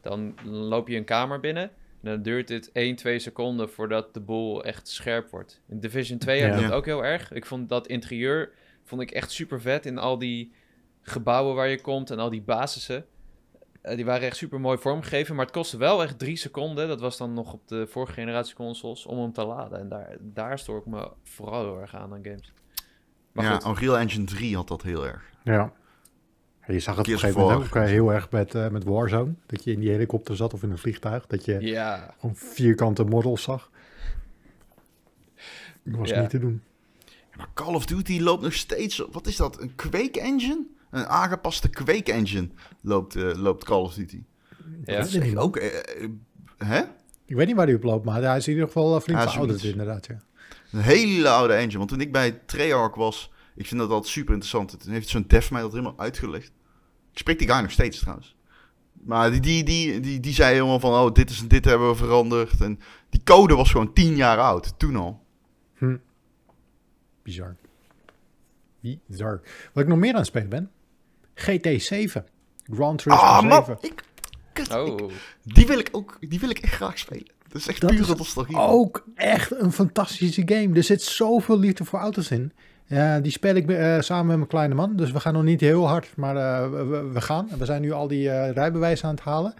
[0.00, 1.62] Dan loop je een kamer binnen
[2.02, 5.60] en dan duurt dit 1, 2 seconden voordat de boel echt scherp wordt.
[5.68, 6.66] In Division 2 heb ik Ja.
[6.66, 7.32] dat ook heel erg.
[7.32, 8.52] Ik vond dat interieur
[8.84, 10.52] vond ik echt super vet in al die
[11.02, 13.06] gebouwen waar je komt en al die basissen.
[13.80, 16.88] Eh, die waren echt super mooi vormgegeven, maar het kostte wel echt drie seconden.
[16.88, 19.78] Dat was dan nog op de vorige generatie consoles om hem te laden.
[19.78, 22.52] En daar, daar stoor ik me vooral heel erg aan aan games.
[23.32, 25.22] Maar ja, goed, Unreal Engine 3 had dat heel erg.
[25.44, 25.72] Ja.
[26.66, 28.84] Ja, Je zag het op een gegeven moment ook eh, heel erg met, eh, met
[28.84, 29.34] Warzone.
[29.46, 31.26] Dat je in die helikopter zat of in een vliegtuig.
[31.26, 33.70] Dat je ja, gewoon vierkante models zag.
[35.82, 36.20] Dat was Ja.
[36.20, 36.62] niet te doen.
[37.36, 39.04] Maar Call of Duty loopt nog steeds...
[39.12, 39.60] Wat is dat?
[39.60, 40.62] Een Quake engine?
[40.90, 42.48] Een aangepaste Quake engine
[42.80, 44.22] loopt, eh, loopt Call of Duty.
[44.84, 44.98] ja.
[44.98, 46.10] Dat is Ook, eh, eh,
[46.58, 46.82] hè?
[47.24, 49.62] Ik weet niet waar hij op loopt, maar hij is in ieder geval flink verouderd
[49.62, 50.06] inderdaad.
[50.06, 50.22] Ja.
[50.72, 51.78] Een hele oude engine.
[51.78, 53.30] Want toen ik bij Treyarch was...
[53.54, 54.80] Ik vind dat altijd super interessant.
[54.80, 56.52] Toen heeft zo'n dev mij dat helemaal uitgelegd.
[57.12, 58.36] Ik spreek die guy nog steeds trouwens.
[58.92, 60.92] Maar die, die, die, die, die zei helemaal van...
[60.92, 62.60] Oh, dit is dit hebben we veranderd.
[62.60, 62.78] En
[63.10, 64.78] die code was gewoon tien jaar oud.
[64.78, 65.22] Toen al.
[65.74, 65.96] Hm.
[67.22, 67.56] Bizar.
[68.80, 69.40] Bizar.
[69.72, 70.70] Wat ik nog meer aan het spelen ben.
[71.40, 72.22] GT7.
[72.72, 73.48] Grand Turismo Ah, 7.
[73.48, 73.76] man.
[73.80, 74.02] Ik,
[74.52, 75.10] kut, ik- Oh,
[75.44, 77.26] die, wil ik ook, die wil ik echt graag spelen.
[77.48, 78.56] Dat is echt Dat puur is nostalgie.
[78.58, 80.76] Ook echt een fantastische game.
[80.76, 82.52] Er zit zoveel liefde voor auto's in.
[82.86, 84.96] Ja, die speel ik eh, samen met mijn kleine man.
[84.96, 87.48] Dus we gaan nog niet heel hard, maar eh, we, we- gaan.
[87.58, 89.54] We zijn nu al die eh rijbewijzen aan het halen.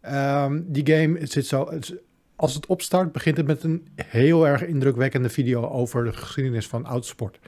[0.00, 1.70] Ehm, die game het zit zo...
[1.70, 1.94] het
[2.36, 6.86] als het opstart, begint het met een heel erg indrukwekkende video over de geschiedenis van
[6.86, 7.38] autosport.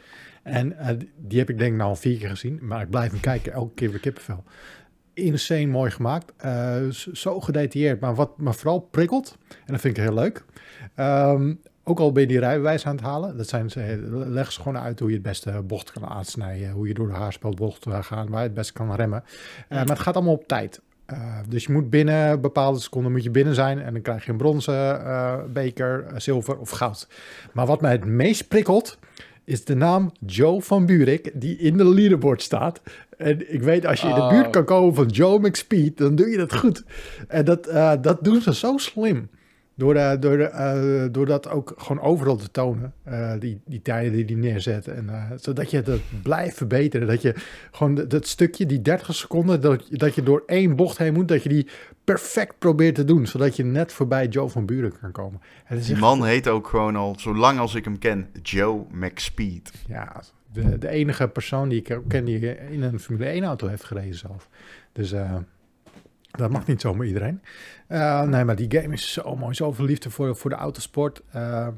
[0.45, 2.59] En eh, die heb ik denk ik nou al vier keer gezien.
[2.63, 4.45] Maar ik blijf hem kijken, elke keer weer kippenvel.
[5.13, 6.33] Insane mooi gemaakt.
[6.37, 10.45] eh, zo gedetailleerd, maar wat me vooral prikkelt, en dat vind ik heel leuk.
[10.95, 11.55] Ehm,
[11.85, 14.83] ook al ben je die rijbewijs aan het halen, dat zijn ze, leggen ze gewoon
[14.83, 18.29] uit hoe je het beste bocht kan aansnijden, hoe je door de haarspeldbocht gaat gaan,
[18.29, 19.23] waar je het beste kan remmen.
[19.27, 20.81] Uh, maar het gaat allemaal op tijd.
[21.13, 24.31] Uh, dus je moet binnen bepaalde seconden moet je binnen zijn en dan krijg je
[24.31, 27.09] een bronzen uh, beker, zilver of goud.
[27.53, 28.99] Maar wat mij het meest prikkelt,
[29.45, 32.81] is de naam Joe van Buurik, die in de leaderboard staat.
[33.17, 36.29] En ik weet, als je in de buurt kan komen van Joe McSpeed, dan doe
[36.29, 36.85] je dat goed.
[37.29, 39.29] En dat, uh, dat doen ze zo slim.
[39.77, 42.95] Door, uh, door, uh, door dat ook gewoon overal te tonen,
[43.39, 44.97] die, die tijden die die neerzetten.
[44.97, 47.07] En, zodat je dat blijft verbeteren.
[47.07, 47.35] Dat je
[47.71, 51.29] gewoon dat, dat stukje, die 30 seconden, dat, dat je door één bocht heen moet,
[51.29, 51.67] dat je die
[52.05, 53.27] perfect probeert te doen.
[53.27, 55.41] Zodat je net voorbij Joe van Buren kan komen.
[55.65, 59.73] En die man heet ook gewoon al, zolang als ik hem ken, Joe McSpeed.
[59.87, 63.85] Ja, de, de enige persoon die ik ken die in een Formule 1 auto heeft
[63.85, 64.49] gereden zelf.
[64.93, 65.15] Dus
[66.37, 67.43] dat mag niet zomaar iedereen.
[67.89, 69.55] Uh, nee, maar die game is zo mooi.
[69.55, 71.23] Zoveel liefde voor, voor de autosport.
[71.37, 71.69] Uh,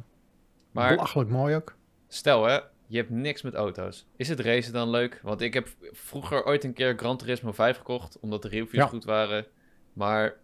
[0.73, 1.77] maar belachelijk mooi ook.
[2.09, 4.07] Stel hè, je hebt niks met auto's.
[4.17, 5.21] Is het racen dan leuk?
[5.23, 8.87] Want ik heb vroeger ooit een keer Gran Turismo 5 gekocht, omdat de reviews ja.
[8.87, 9.47] goed waren.
[9.93, 10.35] Maar...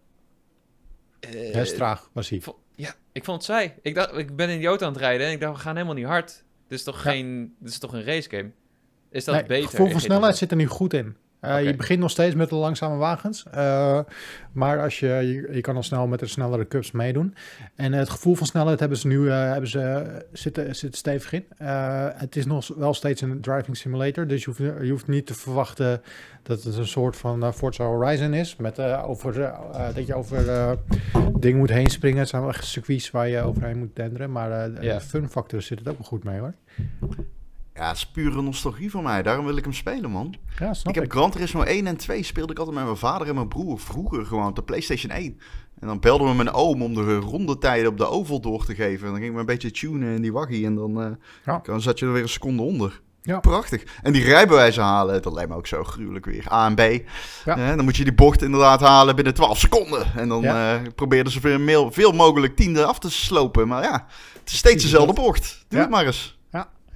[1.33, 2.41] Uh, is traag, was hij.
[2.75, 3.73] Ja, ik vond het saai.
[3.81, 5.75] Ik, dacht, ik ben in die auto aan het rijden en ik dacht, we gaan
[5.75, 6.43] helemaal niet hard.
[6.67, 7.11] Dit is toch, ja.
[7.11, 8.51] geen, dit is toch een racegame?
[9.09, 9.63] Is dat nee, beter?
[9.63, 11.15] Het gevoel van snelheid zit er nu goed in.
[11.43, 11.63] Okay.
[11.63, 13.45] Je begint nog steeds met de langzame wagens.
[13.55, 13.99] Uh,
[14.51, 17.35] maar als je, je, je, kan al snel met de snellere cups meedoen.
[17.75, 21.45] En het gevoel van snelheid hebben ze nu uh, hebben ze, zitten, zit stevig in.
[22.15, 24.27] het is nog wel steeds een driving simulator.
[24.27, 26.01] Dus je hoeft, je hoeft niet te verwachten
[26.43, 28.55] dat het een soort van Forza Horizon is.
[28.55, 29.53] Met, over,
[29.93, 30.77] dat je over
[31.39, 32.19] dingen moet heen springen.
[32.19, 34.31] Het zijn wel echt circuits waar je overheen moet denderen.
[34.31, 34.97] Maar yeah.
[34.97, 36.53] de fun factor zit het ook wel goed mee hoor.
[37.73, 39.23] Ja, het is pure nostalgie voor mij.
[39.23, 40.35] Daarom wil ik hem spelen, man.
[40.59, 43.27] Ja, snap ik heb Gran Turismo 1 en 2 speelde ik altijd met mijn vader
[43.27, 43.79] en mijn broer.
[43.79, 45.39] Vroeger gewoon op de PlayStation 1.
[45.79, 49.05] En dan belden we mijn oom om de rondetijden op de oval door te geven.
[49.05, 50.65] En dan ging we een beetje tunen in die waggie.
[50.65, 51.11] En dan, uh,
[51.45, 51.59] ja.
[51.63, 53.01] dan zat je er weer een seconde onder.
[53.21, 53.39] Ja.
[53.39, 53.83] Prachtig.
[54.01, 56.51] En die rijbewijzen halen, dat lijkt me ook zo gruwelijk weer.
[56.51, 56.79] A en B.
[57.45, 57.57] Ja.
[57.57, 60.05] Eh, dan moet je die bocht inderdaad halen binnen 12 seconden.
[60.15, 60.75] En dan ja.
[60.75, 63.67] uh, probeerden ze veel, veel mogelijk tiende af te slopen.
[63.67, 64.07] Maar ja,
[64.39, 65.65] het is steeds dezelfde bocht.
[65.67, 66.41] Doe het maar eens.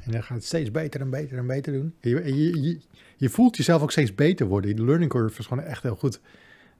[0.08, 1.94] En dan gaat het steeds beter en beter en beter doen.
[2.02, 2.80] Je, je, je,
[3.18, 4.76] je, voelt jezelf ook steeds beter worden.
[4.76, 6.20] De learning curve is gewoon echt heel goed.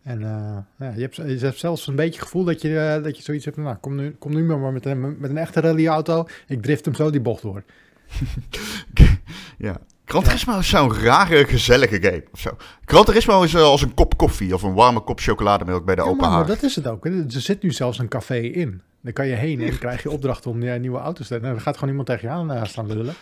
[0.04, 3.18] En uh, ja, je, hebt, je zelfs een beetje het gevoel dat je, uh, dat
[3.18, 3.58] je zoiets hebt.
[3.58, 6.28] Nou, kom nu, kom nu maar met een, met een echte rallyauto.
[6.48, 7.64] Ik drift hem zo die bocht door.
[9.68, 9.78] ja.
[10.06, 12.58] Gran Turismo is zo'n rare, gezellige game of zo.
[12.86, 16.02] Gran Turismo is uh, als een kop koffie of een warme kop chocolademelk bij de
[16.02, 16.38] ja, open maar.
[16.38, 17.06] Maar dat is het ook.
[17.06, 18.82] Er zit nu zelfs een café in.
[19.02, 21.62] Dan kan je heen en krijg je opdrachten om ja, nieuwe auto's te En dan
[21.62, 23.14] gaat gewoon iemand tegen je aan uh, staan lullen.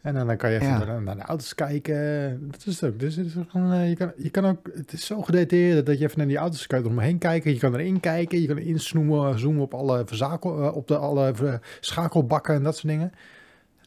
[0.00, 0.98] En dan, dan kan je even ja.
[0.98, 2.38] naar, de auto's kijken.
[2.50, 2.98] Dat is het ook.
[2.98, 5.98] Dus het is gewoon, uh, je, kan, je kan ook, het is zo gedetailleerd dat
[5.98, 7.52] je even naar die auto's kan omheen kijken.
[7.52, 8.40] Je kan erin kijken.
[8.40, 13.12] Je kan inzoomen zoomen op alle, verzakel, op de, alle schakelbakken en dat soort dingen.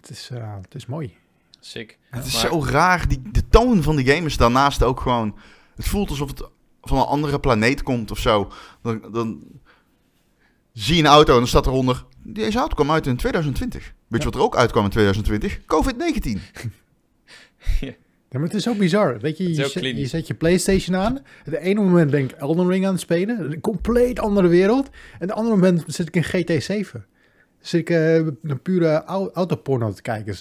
[0.04, 1.16] Het is, uh, het is mooi.
[1.60, 1.98] Sick.
[2.10, 2.52] Het is maar...
[2.52, 3.08] zo raar.
[3.08, 5.38] Die, de toon van die game is daarnaast ook gewoon...
[5.76, 6.44] Het voelt alsof het
[6.82, 8.52] van een andere planeet komt of zo.
[8.82, 9.44] Dan, dan
[10.74, 12.06] zie je een auto en dan staat eronder...
[12.24, 13.94] Deze auto kwam uit in 2020.
[14.08, 15.60] Weet je wat er ook uitkwam in 2020?
[15.60, 16.40] COVID-19.
[17.80, 17.94] ja.
[18.30, 19.20] Ja, maar het is ook bizar.
[19.20, 21.20] Weet je, je, zet, je, zet je PlayStation aan.
[21.44, 23.52] Het ene moment ben ik Elden Ring aan het spelen.
[23.52, 24.86] Een compleet andere wereld.
[24.86, 27.13] En het andere moment zit ik in GT7.
[27.64, 30.36] Zit ik uh, een pure autoporno te kijken.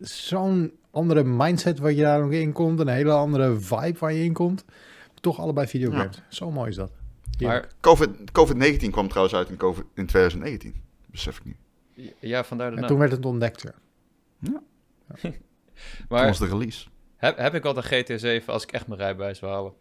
[0.00, 2.80] Zo'n andere mindset waar je daar nog in komt.
[2.80, 4.64] Een hele andere vibe waar je in komt.
[5.20, 6.16] Toch allebei videogames.
[6.16, 6.22] Ja.
[6.28, 6.90] Zo mooi is dat.
[7.38, 10.74] Maar COVID-19 COVID kwam trouwens uit in, COVID, in 2019.
[11.10, 11.56] Besef ik nu.
[12.18, 13.74] Ja, vandaar de En toen werd het ontdekt, ja.
[14.38, 14.62] ja.
[16.08, 16.86] maar toen was de release.
[17.16, 19.72] Heb, heb ik al de GT7 als ik echt mijn rijbewijs wil halen?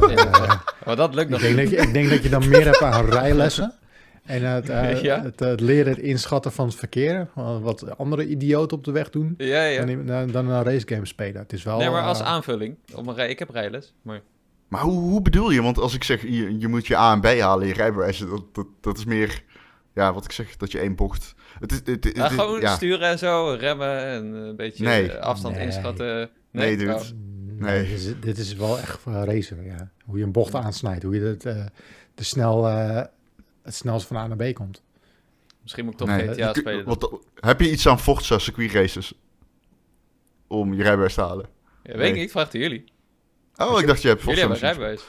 [0.00, 0.54] uh,
[0.86, 2.82] maar dat lukt ik nog denk dat je, Ik denk dat je dan meer hebt
[2.82, 3.74] aan rijlessen.
[4.24, 5.22] En het, uh, ja?
[5.22, 7.28] het, het, leren, het inschatten van het verkeer.
[7.60, 9.34] Wat andere idioten op de weg doen.
[9.38, 9.84] Ja, ja.
[9.84, 11.42] Dan, dan een racegame spelen.
[11.42, 12.76] Het is wel, nee, maar als uh, aanvulling.
[12.94, 13.94] Op rij, ik heb rijles.
[14.02, 14.20] Maar...
[14.68, 15.62] Maar hoe, hoe bedoel je?
[15.62, 18.44] Want als ik zeg, je, je moet je A en B halen, je rijbewijs, dat,
[18.52, 19.42] dat, dat is meer,
[19.94, 21.34] ja, wat ik zeg, dat je één bocht...
[21.60, 22.74] Het is, het, het, ja, gewoon ja.
[22.74, 25.12] sturen en zo, remmen en een beetje nee.
[25.12, 25.64] afstand nee.
[25.66, 26.06] inschatten.
[26.06, 26.94] Nee, nee dude.
[26.94, 27.02] Oh.
[27.58, 27.88] Nee.
[27.88, 29.90] Dit, is, dit is wel echt voor racen, ja.
[30.04, 31.64] Hoe je een bocht aansnijdt, hoe je het, uh,
[32.14, 33.02] de snel, uh,
[33.64, 34.82] het snelst van A naar B komt.
[35.62, 36.84] Misschien moet ik toch nee, GTA je, spelen.
[36.84, 39.14] Wat, heb je iets aan Forza circuit races?
[40.46, 41.48] Om je rijbewijs te halen?
[41.82, 42.84] Ja, weet ik niet, vraag jullie.
[43.56, 45.04] Oh, ik dacht je hebt Jullie hebben een rijbewijs.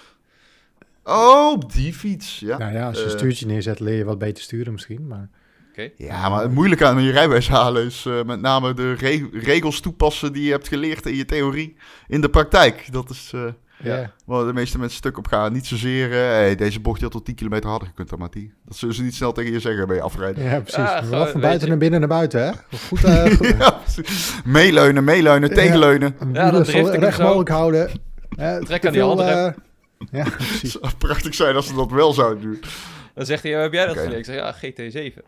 [1.03, 2.57] Oh, die fiets, ja.
[2.57, 5.29] Nou ja, als je een uh, stuurtje neerzet, leer je wat beter sturen misschien, maar...
[5.71, 5.93] Okay.
[5.97, 9.79] Ja, maar het moeilijke aan je rijbewijs halen is uh, met name de re regels
[9.79, 11.75] toepassen die je hebt geleerd in je theorie
[12.07, 12.91] in de praktijk.
[12.91, 13.31] Dat is...
[13.35, 13.51] Uh,
[13.83, 14.11] Ja.
[14.25, 15.53] Waar de meeste mensen stuk op gaan.
[15.53, 18.53] Niet zozeer, eh, hey, deze bocht had tot 10 kilometer harder gekund dan maar die.
[18.65, 20.43] Dat zullen ze niet snel tegen je zeggen bij je afrijden.
[20.43, 20.89] Ja, precies.
[21.07, 22.51] Gewoon, van buiten je- naar binnen naar buiten, hè?
[22.87, 24.35] Goed, eh, goed Ja, precies.
[24.45, 25.55] meeleunen, meeleunen, Ja.
[25.55, 26.15] tegenleunen.
[26.33, 27.23] Ja, dat recht zo.
[27.23, 27.89] mogelijk houden.
[28.65, 29.31] Trek aan die andere.
[29.31, 29.53] eh,
[30.11, 30.61] ja, precies.
[30.73, 32.59] Het zou prachtig zijn als ze dat wel zouden doen.
[33.15, 34.17] Dan zegt hij, "Oh, heb jij dat geleerd?
[34.17, 35.21] Ik zeg, ja, GT7.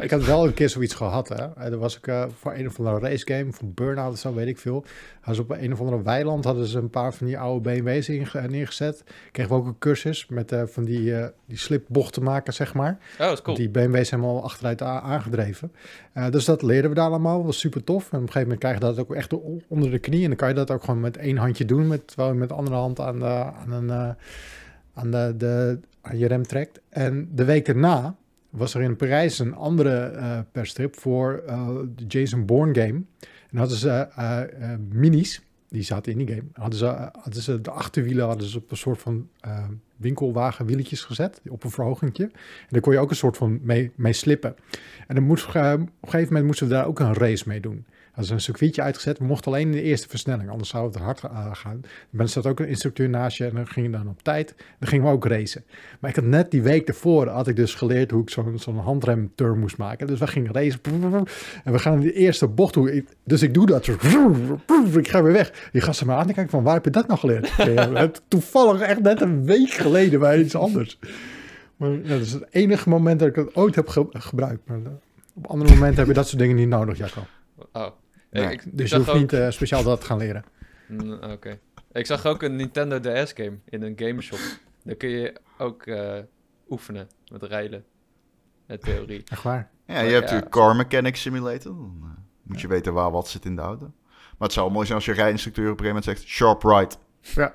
[0.00, 1.64] Ik had wel een keer zoiets gehad, hè.
[1.70, 4.58] Er was ik eh, voor een of andere racegame, van Burnout of zo, weet ik
[4.58, 4.84] veel.
[5.20, 8.08] Hadden ze op een of andere weiland hadden ze een paar van die oude BMW's
[8.08, 9.04] inge- neergezet.
[9.32, 12.98] Kregen we ook een cursus met eh, van die, eh die slipbochten maken, zeg maar.
[13.20, 13.56] Oh, is cool.
[13.56, 15.72] Die BMW's helemaal achteruit aangedreven.
[16.30, 17.36] Dus dat leerden we daar allemaal.
[17.36, 18.02] Dat was super tof.
[18.02, 19.32] En op een gegeven moment krijg je dat ook echt
[19.68, 20.22] onder de knie.
[20.22, 21.86] En dan kan je dat ook gewoon met één handje doen.
[21.88, 24.14] Met, terwijl je met de andere hand aan, de, aan, een,
[24.94, 26.80] aan, de, de, aan je rem trekt.
[26.88, 28.16] En de week erna
[28.56, 33.02] was er in Parijs een andere eh persstrip voor eh, de Jason Bourne game.
[33.50, 34.40] En hadden ze eh,
[34.88, 35.42] minis.
[35.68, 36.48] Die zaten in die game.
[36.52, 39.28] Hadden ze, hadden ze de achterwielen hadden ze op een soort van
[39.96, 41.40] winkelwagenwieletjes gezet.
[41.48, 42.24] Op een verhogingje.
[42.24, 44.54] En daar kon je ook een soort van mee, mee slippen.
[45.06, 47.84] En dan moest, op een gegeven moment moesten we daar ook een race mee doen.
[48.14, 49.18] Hadden ze een circuitje uitgezet.
[49.18, 51.20] We mochten alleen in de eerste versnelling, anders zou het hard
[51.52, 51.80] gaan.
[52.16, 54.54] Er zat ook een instructeur naast je en dan ging je dan op tijd.
[54.78, 55.64] Dan gingen we ook racen.
[56.00, 58.78] Maar ik had net die week ervoor had ik dus geleerd hoe ik zo'n zo'n
[58.78, 60.06] handremturn moest maken.
[60.06, 60.80] Dus we gingen racen.
[61.64, 62.76] En we gaan in de eerste bocht.
[62.76, 63.86] Ik, dus ik doe dat.
[64.92, 65.68] Ik ga weer weg.
[65.72, 67.52] Die gasten me aan te kijken van waar heb je dat nou geleerd?
[68.28, 70.98] Toevallig echt net een week geleden bij iets anders.
[71.76, 74.62] Maar dat is het enige moment dat ik het ooit heb ge- gebruikt.
[74.66, 74.90] Maar eh,
[75.34, 77.20] op andere momenten heb je dat soort dingen niet nodig, Jacco.
[77.72, 77.86] Oh.
[78.42, 78.52] Nee.
[78.52, 79.16] Ik, Dus je hoeft ook...
[79.16, 80.44] niet eh, speciaal dat te gaan leren.
[80.88, 81.58] Mm, Oké.
[81.92, 84.38] Ik zag ook een Nintendo DS game in een gameshop.
[84.84, 86.18] Daar kun je ook eh,
[86.70, 87.84] oefenen met rijden.
[88.68, 89.22] In theorie.
[89.28, 89.70] Echt waar.
[89.86, 90.40] Ja, je hebt ja.
[90.40, 91.72] de Car Mechanic Simulator.
[91.72, 92.08] Dan eh,
[92.42, 93.92] moet je weten waar wat zit in de auto.
[94.08, 96.32] Maar het zou mooi zijn als je rijinstructeur op een gegeven moment zegt...
[96.34, 96.98] Sharp right.
[97.20, 97.52] Ja.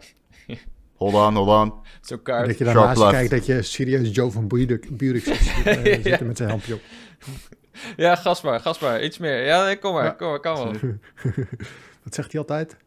[0.99, 1.73] Hold on, hold on.
[2.01, 2.47] Zo'n kaart.
[2.47, 6.01] Dat je daarnaast kijkt dat je serieus Joe van Buurik, Buurik zit, Ja.
[6.01, 6.81] zitten met zijn helmpje op.
[7.97, 9.03] Ja, gas maar, gas maar.
[9.03, 9.45] Iets meer.
[9.45, 10.11] Ja, kom maar, Ja.
[10.11, 10.73] kom maar, kan wel.
[12.03, 12.77] Wat zegt hij altijd?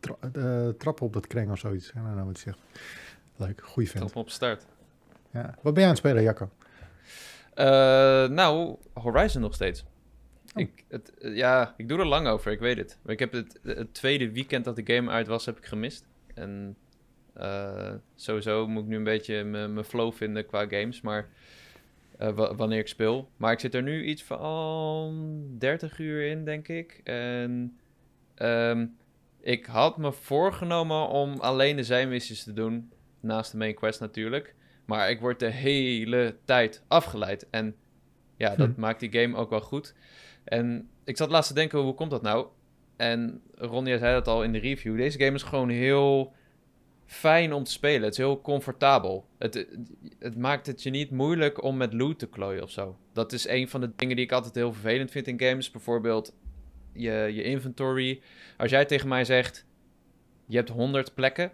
[0.00, 1.88] Tra eh, trappen op dat kreng of zoiets.
[1.88, 2.58] Ik weet nou wat hij zegt.
[3.36, 4.00] Leuk, goeie vent.
[4.02, 4.66] Trap hem op start.
[5.30, 5.54] Ja.
[5.62, 6.50] Wat ben je aan het spelen, Jacco?
[7.54, 7.64] Eh,
[8.28, 9.84] nou, Horizon nog steeds.
[10.54, 10.62] Oh.
[10.62, 12.98] Ik, het, ja, ik doe er lang over, ik weet het.
[13.02, 16.04] Maar ik heb het, het tweede weekend dat de game uit was, heb ik gemist.
[16.34, 16.76] En
[18.14, 21.28] sowieso moet ik nu een beetje mijn flow vinden qua games, maar
[22.30, 23.28] wanneer ik speel.
[23.36, 27.00] Maar ik zit er nu iets van 30 uur in, denk ik.
[27.04, 27.78] En
[28.34, 28.86] ehm,
[29.40, 34.54] ik had me voorgenomen om alleen de zijmissies te doen, naast de main quest natuurlijk.
[34.84, 37.46] Maar ik word de hele tijd afgeleid.
[37.50, 37.74] En
[38.36, 38.80] ja, dat Hm.
[38.80, 39.94] maakt die game ook wel goed.
[40.44, 42.46] En ik zat laatst te denken, hoe komt dat nou?
[42.96, 44.96] En Ronja zei dat al in de review.
[44.96, 46.32] Deze game is gewoon heel
[47.12, 48.02] fijn om te spelen.
[48.02, 49.26] Het is heel comfortabel.
[49.38, 49.66] Het,
[50.18, 52.96] het maakt het je niet moeilijk om met loot te klooien of zo.
[53.12, 55.70] Dat is een van de dingen die ik altijd heel vervelend vind in games.
[55.70, 56.34] Bijvoorbeeld
[56.92, 58.20] je, je inventory.
[58.56, 59.66] Als jij tegen mij zegt,
[60.46, 61.52] je hebt 100 plekken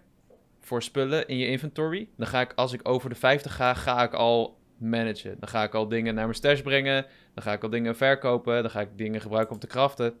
[0.59, 2.07] voor spullen in je inventory.
[2.17, 5.35] Dan ga ik, als ik over de 50 ga, ga ik al managen.
[5.39, 7.05] Dan ga ik al dingen naar mijn stash brengen.
[7.33, 8.61] Dan ga ik al dingen verkopen.
[8.61, 10.13] Dan ga ik dingen gebruiken om te craften.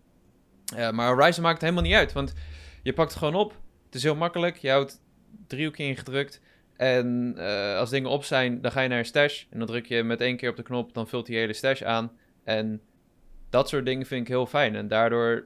[0.75, 2.13] Eh, maar Horizon maakt het helemaal niet uit.
[2.13, 2.33] Want
[2.83, 3.51] je pakt het gewoon op.
[3.85, 4.57] Het is heel makkelijk.
[4.57, 5.01] Je houdt
[5.47, 6.41] driehoekje ingedrukt.
[6.75, 9.43] En eh, als dingen op zijn, dan ga je naar een stash.
[9.49, 10.93] En dan druk je met één keer op de knop.
[10.93, 12.11] Dan vult die hele stash aan.
[12.43, 12.81] En
[13.49, 14.75] dat soort dingen vind ik heel fijn.
[14.75, 15.45] En daardoor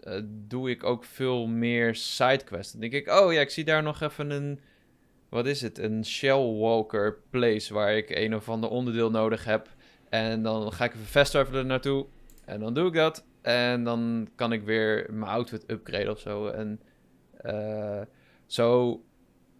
[0.00, 2.72] eh, doe ik ook veel meer sidequests.
[2.72, 4.60] Dan denk ik, oh ja, ik zie daar nog even een...
[5.28, 5.78] Wat is het?
[5.78, 9.68] Een Shellwalker place waar ik een of ander onderdeel nodig heb.
[10.08, 12.06] En dan ga ik even fast travelen naartoe.
[12.44, 13.24] En dan doe ik dat.
[13.42, 16.46] En dan kan ik weer mijn outfit upgraden of zo.
[16.46, 16.80] En
[17.36, 18.00] eh,
[18.52, 19.04] zo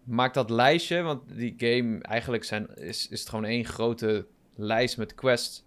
[0.05, 4.96] maakt dat lijstje, want die game eigenlijk zijn, is, is het gewoon één grote lijst
[4.96, 5.64] met quests.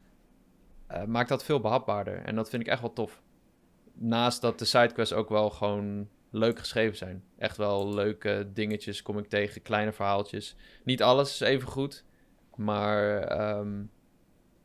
[0.88, 2.18] eh, maakt dat veel behapbaarder.
[2.18, 3.22] En dat vind ik echt wel tof.
[3.94, 7.24] Naast dat de sidequests ook wel gewoon leuk geschreven zijn.
[7.38, 10.56] Echt wel leuke dingetjes kom ik tegen, kleine verhaaltjes.
[10.84, 12.06] Niet alles is even goed.
[12.56, 13.84] Maar ehm,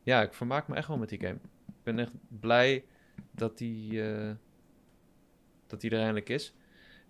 [0.03, 1.39] ja, ik vermaak me echt wel met die game.
[1.67, 2.85] Ik ben echt blij
[3.31, 4.31] dat die, eh,
[5.67, 6.53] dat die er eindelijk is.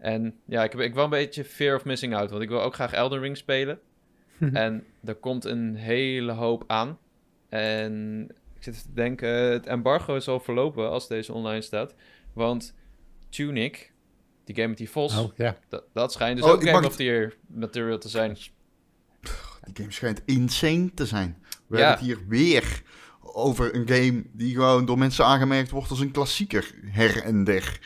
[0.02, 2.30] En ja, ik heb, ik wel een beetje fear of missing out.
[2.30, 3.80] Want ik wil ook graag Elden Ring spelen.
[4.54, 6.98] En er komt een hele hoop aan.
[7.50, 11.94] En ik zit te denken, het embargo is al verlopen als deze online staat.
[12.34, 12.76] Want
[13.30, 13.92] Tunic,
[14.46, 15.58] die game met die vos, Oh, ja.
[15.70, 18.34] dat, dat schijnt dus Oh, ook Game mag of the Year material te zijn.
[19.64, 21.38] Die game schijnt insane te zijn.
[21.68, 21.84] We Ja.
[21.88, 22.82] hebben het hier weer
[23.22, 26.72] over een game die gewoon door mensen aangemerkt wordt als een klassieker.
[26.86, 27.80] Her en der.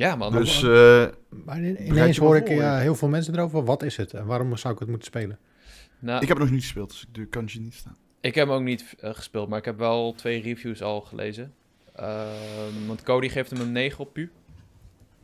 [0.00, 0.32] Ja, man.
[0.32, 1.06] Dus eh,
[1.44, 2.78] Maar ineens hoor ik ja, ja.
[2.78, 3.64] heel veel mensen erover.
[3.64, 5.38] Wat is het en waarom zou ik het moeten spelen?
[5.98, 7.96] nou, ik heb het nog niet gespeeld, dus ik kan je niet staan.
[8.20, 11.54] Ik heb hem ook niet eh, gespeeld, maar ik heb wel twee reviews al gelezen.
[11.94, 14.30] Ehm, want Cody geeft hem een 9 op pu.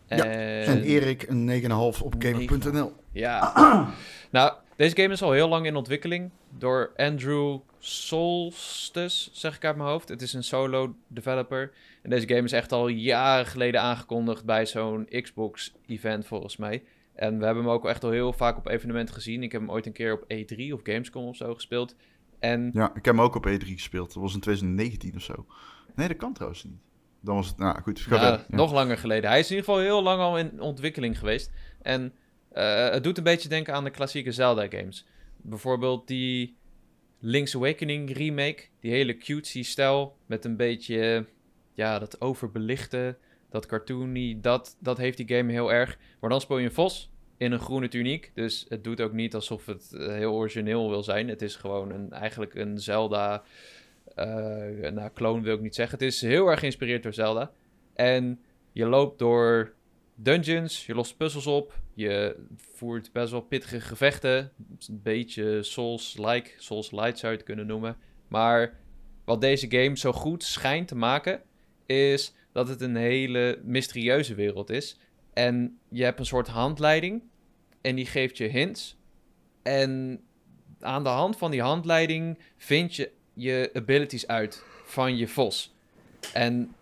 [0.06, 2.92] Ja, En, En Erik een 9,5 op gamer.nl.
[3.12, 3.52] Ja.
[4.30, 9.76] nou, deze game is al heel lang in ontwikkeling door Andrew Solstis, zeg ik uit
[9.76, 10.08] mijn hoofd.
[10.08, 11.72] Het is een solo developer.
[12.02, 16.84] En deze game is echt al jaren geleden aangekondigd bij zo'n Xbox-event volgens mij.
[17.14, 19.42] En we hebben hem ook echt al heel vaak op evenementen gezien.
[19.42, 21.94] Ik heb hem ooit een keer op E3 of Gamescom of zo gespeeld.
[22.38, 24.12] En Ja, ik heb hem ook op E3 gespeeld.
[24.14, 25.46] Dat was in 2019 of zo.
[25.94, 26.78] Nee, dat kan trouwens niet.
[27.20, 28.06] Dan was het, nou goed.
[28.10, 28.44] Ja.
[28.48, 29.30] nog langer geleden.
[29.30, 31.50] Hij is in ieder geval heel lang al in ontwikkeling geweest.
[31.82, 32.12] En
[32.52, 35.06] eh, het doet een beetje denken aan de klassieke Zelda-games.
[35.48, 36.56] Bijvoorbeeld die
[37.18, 38.64] Link's Awakening remake.
[38.80, 41.26] Die hele cutesy stijl met een beetje,
[41.72, 43.16] ja, dat overbelichte,
[43.50, 44.38] dat cartoony.
[44.40, 45.98] Dat, dat heeft die game heel erg.
[46.20, 48.30] Maar dan speel je een vos in een groene tuniek.
[48.34, 51.28] Dus het doet ook niet alsof het eh, heel origineel wil zijn.
[51.28, 53.42] Het is gewoon een, eigenlijk een Zelda...
[54.14, 55.98] eh nou, wil ik niet zeggen.
[55.98, 57.52] Het is heel erg geïnspireerd door Zelda.
[57.94, 58.40] En
[58.72, 59.74] je loopt door
[60.16, 64.52] dungeons, je lost puzzels op, je voert best wel pittige gevechten.
[64.88, 67.96] Een beetje Souls-like, Souls-light zou je het kunnen noemen.
[68.28, 68.78] Maar
[69.24, 71.42] wat deze game zo goed schijnt te maken,
[71.86, 74.98] is dat het een hele mysterieuze wereld is.
[75.32, 77.22] En je hebt een soort handleiding
[77.80, 78.96] en die geeft je hints.
[79.62, 80.20] En
[80.80, 85.74] aan de hand van die handleiding vind je je abilities uit van je vos.
[86.32, 86.74] En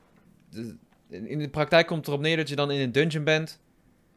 [1.22, 3.62] in de praktijk komt het erop neer dat je dan in een dungeon bent.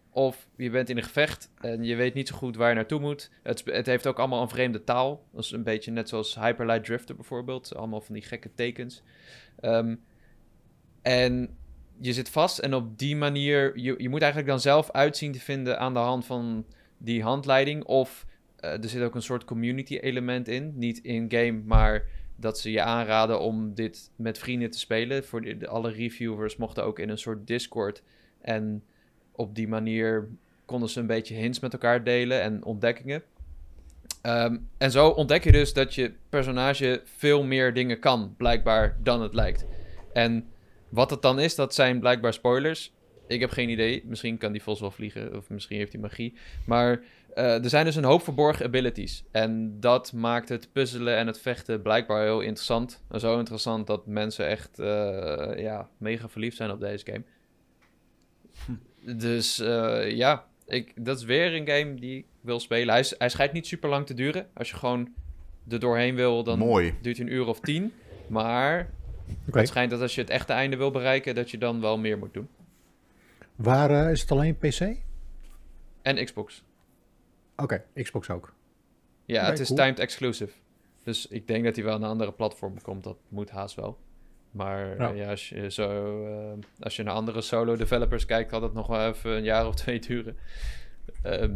[0.10, 3.00] Of je bent in een gevecht en je weet niet zo goed waar je naartoe
[3.00, 3.32] moet.
[3.44, 5.24] Het, het heeft ook allemaal een vreemde taal.
[5.34, 7.76] Dat is een beetje net zoals Hyperlight Drifter bijvoorbeeld.
[7.76, 9.04] Allemaal van die gekke tekens.
[9.60, 9.96] Ehm,
[11.02, 11.58] en
[12.00, 13.80] je zit vast en op die manier...
[13.80, 16.66] Je, je moet eigenlijk dan zelf uitzien te vinden aan de hand van
[16.98, 17.84] die handleiding.
[17.84, 20.74] Of eh, er zit ook een soort community element in.
[20.76, 22.04] Niet in-game, maar
[22.40, 25.26] dat ze je aanraden om dit met vrienden te spelen.
[25.26, 28.04] Voor de, alle reviewers mochten ook in een soort Discord.
[28.42, 28.84] En
[29.32, 30.30] op die manier
[30.66, 33.24] konden ze een beetje hints met elkaar delen en ontdekkingen.
[34.22, 39.22] Ehm, en zo ontdek je dus dat je personage veel meer dingen kan, blijkbaar, dan
[39.22, 39.66] het lijkt.
[40.14, 40.48] En
[40.90, 42.94] wat het dan is, dat zijn blijkbaar spoilers.
[43.28, 44.04] Ik heb geen idee.
[44.06, 46.34] Misschien kan die vos wel vliegen, of misschien heeft hij magie.
[46.66, 47.02] Maar
[47.38, 49.24] eh, er zijn dus een hoop verborgen abilities.
[49.32, 53.04] En dat maakt het puzzelen en het vechten blijkbaar heel interessant.
[53.10, 57.24] En zo interessant dat mensen echt eh, ja, mega verliefd zijn op deze game.
[59.16, 62.94] Dus eh, ja, ik, dat is weer een game die ik wil spelen.
[62.94, 64.48] Hij, hij schijnt niet super lang te duren.
[64.54, 65.14] Als je gewoon
[65.70, 66.94] er doorheen wil, dan Mooi.
[67.02, 67.94] duurt hij een uur of tien.
[68.28, 68.90] Maar
[69.52, 72.18] het schijnt dat als je het echte einde wil bereiken, dat je dan wel meer
[72.18, 72.48] moet doen.
[73.58, 74.96] Waar eh, is het alleen PC?
[76.02, 76.64] En Xbox.
[77.56, 78.54] Oké, Xbox ook.
[79.26, 79.80] Ja, het is cool.
[79.80, 80.54] timed exclusive.
[81.04, 83.04] Dus ik denk dat hij wel naar andere platformen komt.
[83.04, 83.98] Dat moet haast wel.
[84.52, 85.10] Maar Ja.
[85.10, 88.88] ja, als, je zo, eh, als je naar andere solo developers kijkt, kan dat nog
[88.88, 90.38] wel even een jaar of twee duren.
[91.24, 91.56] Ehm,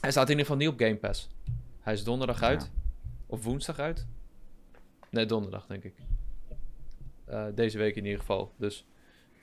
[0.00, 1.28] hij staat in ieder geval niet op Game Pass.
[1.80, 2.62] Hij is donderdag uit.
[2.62, 2.68] Ja.
[3.26, 4.06] Of woensdag uit.
[5.10, 5.94] Nee, donderdag denk ik.
[7.24, 8.52] Eh, deze week in ieder geval.
[8.56, 8.86] Dus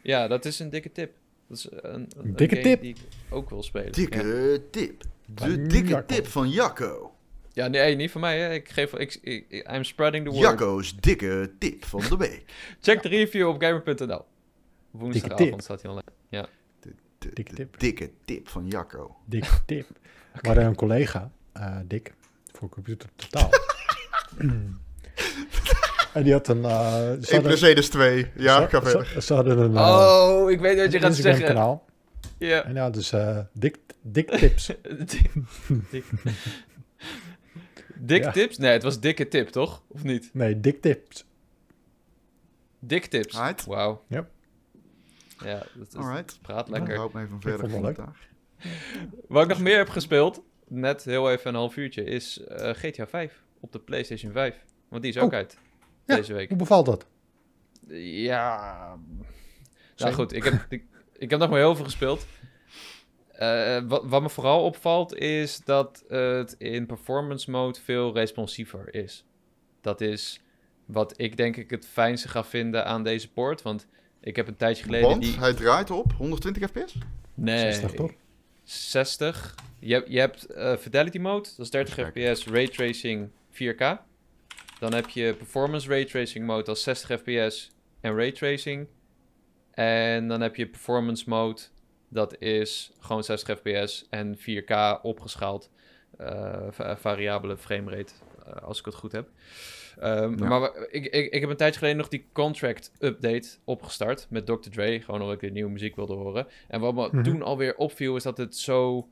[0.01, 1.13] ja, dat is een dikke tip.
[1.47, 2.81] Dat is een, Dikke game tip.
[2.81, 3.91] die ik ook wil spelen.
[3.91, 4.57] Dikke Ja.
[4.71, 5.01] tip.
[5.25, 6.05] De Van dikke Jacco.
[6.15, 7.15] tip van Jacco.
[7.53, 8.39] Ja, nee, niet van mij.
[8.39, 8.53] Hè.
[8.53, 10.43] Ik geef, ik, ik, I'm spreading the word.
[10.43, 12.43] Jacco's dikke tip van de week.
[12.81, 14.25] Check de review op gamer.nl.
[14.91, 15.61] Woensdagavond tip.
[15.61, 16.09] staat hij online.
[16.29, 16.47] Ja.
[16.79, 17.79] De, de- Dikke de tip.
[17.79, 19.15] dikke tip van Jacco.
[19.25, 19.87] Dikke tip.
[20.41, 22.13] We hadden een collega, eh, Dick,
[22.51, 23.49] voor Computer Totaal.
[26.15, 26.65] en die had een...
[26.65, 28.31] eh ze Ik hadden- Mercedes 2.
[28.35, 29.21] Ja, ze- ga verder.
[29.21, 31.55] Ze, hadden een, eh, Oh, ik weet wat je een gaat Instagram zeggen.
[31.55, 31.85] kanaal.
[32.37, 32.63] Ja.
[32.63, 34.67] En ja, dus eh Dick, Dick Tips.
[35.11, 35.29] Dik,
[35.91, 36.05] dik,
[37.95, 38.31] dik Ja.
[38.31, 38.57] tips?
[38.57, 39.83] Nee, het was dikke tip, toch?
[39.87, 40.29] Of niet?
[40.33, 41.25] Nee, Dick Tips.
[42.79, 43.37] Dik tips.
[43.37, 43.65] Alright.
[43.65, 44.03] Wauw.
[44.07, 44.27] Yep.
[45.43, 46.39] Ja, dat is, Alright.
[46.41, 46.95] praat Lekker.
[46.97, 47.71] Houd me even Ik verder leuk.
[47.75, 48.15] commentaar.
[49.27, 53.07] Wat ik nog meer heb gespeeld, net heel even een half uurtje, is eh, GTA
[53.07, 54.55] 5 op de PlayStation 5.
[54.89, 55.37] Want die is ook Oh.
[55.37, 55.57] uit
[56.05, 56.15] Ja.
[56.15, 56.49] deze week.
[56.49, 57.05] Hoe bevalt dat?
[57.97, 58.87] Ja.
[58.95, 59.25] Nou
[59.95, 60.83] Zijn- goed, ik heb, ik,
[61.17, 62.25] ik heb nog maar heel veel gespeeld.
[63.31, 69.25] Eh, wat, wat me vooral opvalt is dat het in performance mode veel responsiever is.
[69.81, 70.39] Dat is
[70.85, 73.61] wat ik denk ik het fijnste ga vinden aan deze port.
[73.61, 73.87] Want
[74.19, 75.37] ik heb een tijdje geleden Want die...
[75.39, 76.97] hij draait op 120 fps?
[77.33, 78.11] Nee, 60 toch?
[78.63, 79.55] 60.
[79.79, 82.29] Je, hebt- je hebt eh, Fidelity Mode, dat is 30 Kijk.
[82.37, 83.97] fps, Raytracing 4K.
[84.79, 87.71] Dan heb je Performance Raytracing Mode als 60 fps
[88.01, 88.87] en Raytracing.
[89.71, 91.61] En dan heb je Performance Mode
[92.09, 95.69] Dat is gewoon 60 fps en 4K opgeschaald.
[96.17, 98.13] eh, va- variabele framerate,
[98.45, 99.29] eh, als ik het goed heb.
[99.99, 100.47] Ehm, Ja.
[100.47, 104.45] Maar we- ik, ik, ik heb een tijdje geleden nog die contract update opgestart met
[104.45, 104.69] Dr.
[104.69, 105.01] Dre.
[105.01, 106.47] Gewoon omdat ik weer nieuwe muziek wilde horen.
[106.67, 107.23] En wat me Mhm.
[107.23, 109.07] toen alweer opviel is dat het zo...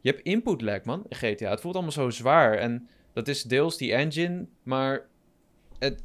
[0.00, 1.50] Je hebt input lag, man, in GTA.
[1.50, 2.54] Het voelt allemaal zo zwaar.
[2.54, 2.88] En
[3.18, 5.06] dat is deels die engine, maar...
[5.78, 6.02] Het,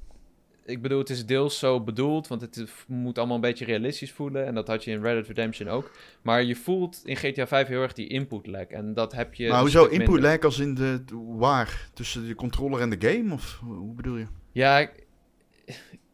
[0.66, 4.46] ik bedoel, het is deels zo bedoeld, want het moet allemaal een beetje realistisch voelen.
[4.46, 5.92] En dat had je in Red Dead Redemption ook.
[6.22, 8.66] Maar je voelt in GTA 5 heel erg die input lag.
[8.66, 9.50] En dat heb je.
[9.50, 10.22] maar hoezo input minder.
[10.22, 11.04] lag als in de
[11.38, 11.90] waar?
[11.94, 13.34] Tussen de controller en de game?
[13.34, 14.28] Of hoe hoe bedoel je?
[14.52, 15.06] Ja, ik,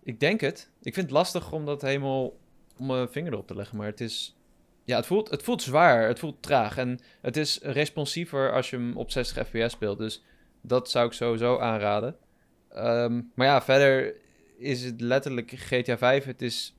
[0.04, 0.70] ik denk het.
[0.82, 2.38] Ik vind het lastig om dat helemaal
[2.78, 3.78] om mijn vinger erop te leggen.
[3.78, 4.38] Maar het is.
[4.84, 6.08] Ja, het voelt, het voelt zwaar.
[6.08, 6.78] Het voelt traag.
[6.78, 9.98] En het is responsiever als je hem op 60 fps speelt.
[9.98, 10.24] Dus
[10.62, 12.16] dat zou ik sowieso aanraden.
[12.70, 14.16] Ehm, maar ja, verder
[14.58, 16.26] is het letterlijk GTA 5.
[16.26, 16.76] Het is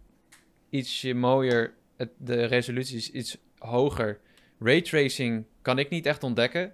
[0.71, 1.75] ietsje mooier.
[1.97, 4.21] Het, de resolutie is iets hoger.
[4.59, 6.73] Raytracing kan ik niet echt ontdekken.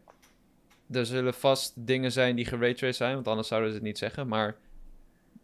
[0.91, 4.29] Er zullen vast dingen zijn die geraytraced zijn, want anders zouden ze het niet zeggen.
[4.29, 4.57] Maar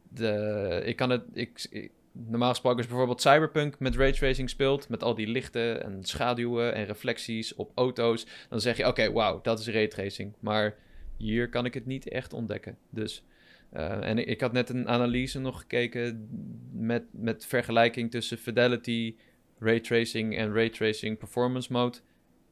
[0.09, 1.23] de, ik kan het.
[1.33, 6.75] Ik, normaal gesproken is bijvoorbeeld Cyberpunk met raytracing speelt, met al die lichten en schaduwen
[6.75, 8.27] en reflecties op auto's.
[8.49, 10.33] Dan zeg je: oké, wauw, dat is raytracing.
[10.41, 10.77] Maar
[11.17, 12.79] hier kan ik het niet echt ontdekken.
[12.91, 13.25] Dus.
[13.71, 16.29] eh, en ik, had net een analyse nog gekeken
[16.73, 19.17] met, met vergelijking tussen Fidelity,
[19.59, 21.99] Raytracing en Raytracing Performance Mode.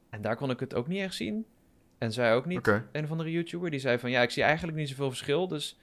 [0.09, 1.45] En daar kon ik het ook niet echt zien.
[1.97, 2.89] En zij ook niet Oké.
[2.91, 5.47] een of andere YouTuber die zei van ja, ik zie eigenlijk niet zoveel verschil.
[5.47, 5.79] Dus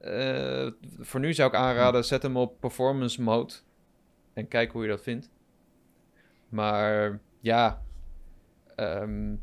[0.00, 3.52] eh, voor nu zou ik aanraden, zet hem op performance mode
[4.32, 5.30] en kijk hoe je dat vindt.
[6.48, 7.82] Maar ja,
[8.76, 9.34] ehm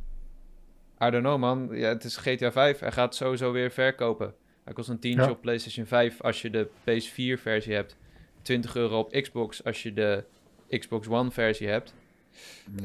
[1.03, 1.69] I don't know man.
[1.71, 2.79] Ja, het is GTA 5.
[2.79, 4.33] Hij gaat sowieso weer verkopen.
[4.63, 5.29] Hij kost een tientje Ja.
[5.29, 7.97] op PlayStation 5 als je de PS4 versie hebt.
[8.41, 10.23] 20 euro op Xbox als je de
[10.69, 11.93] Xbox One versie hebt.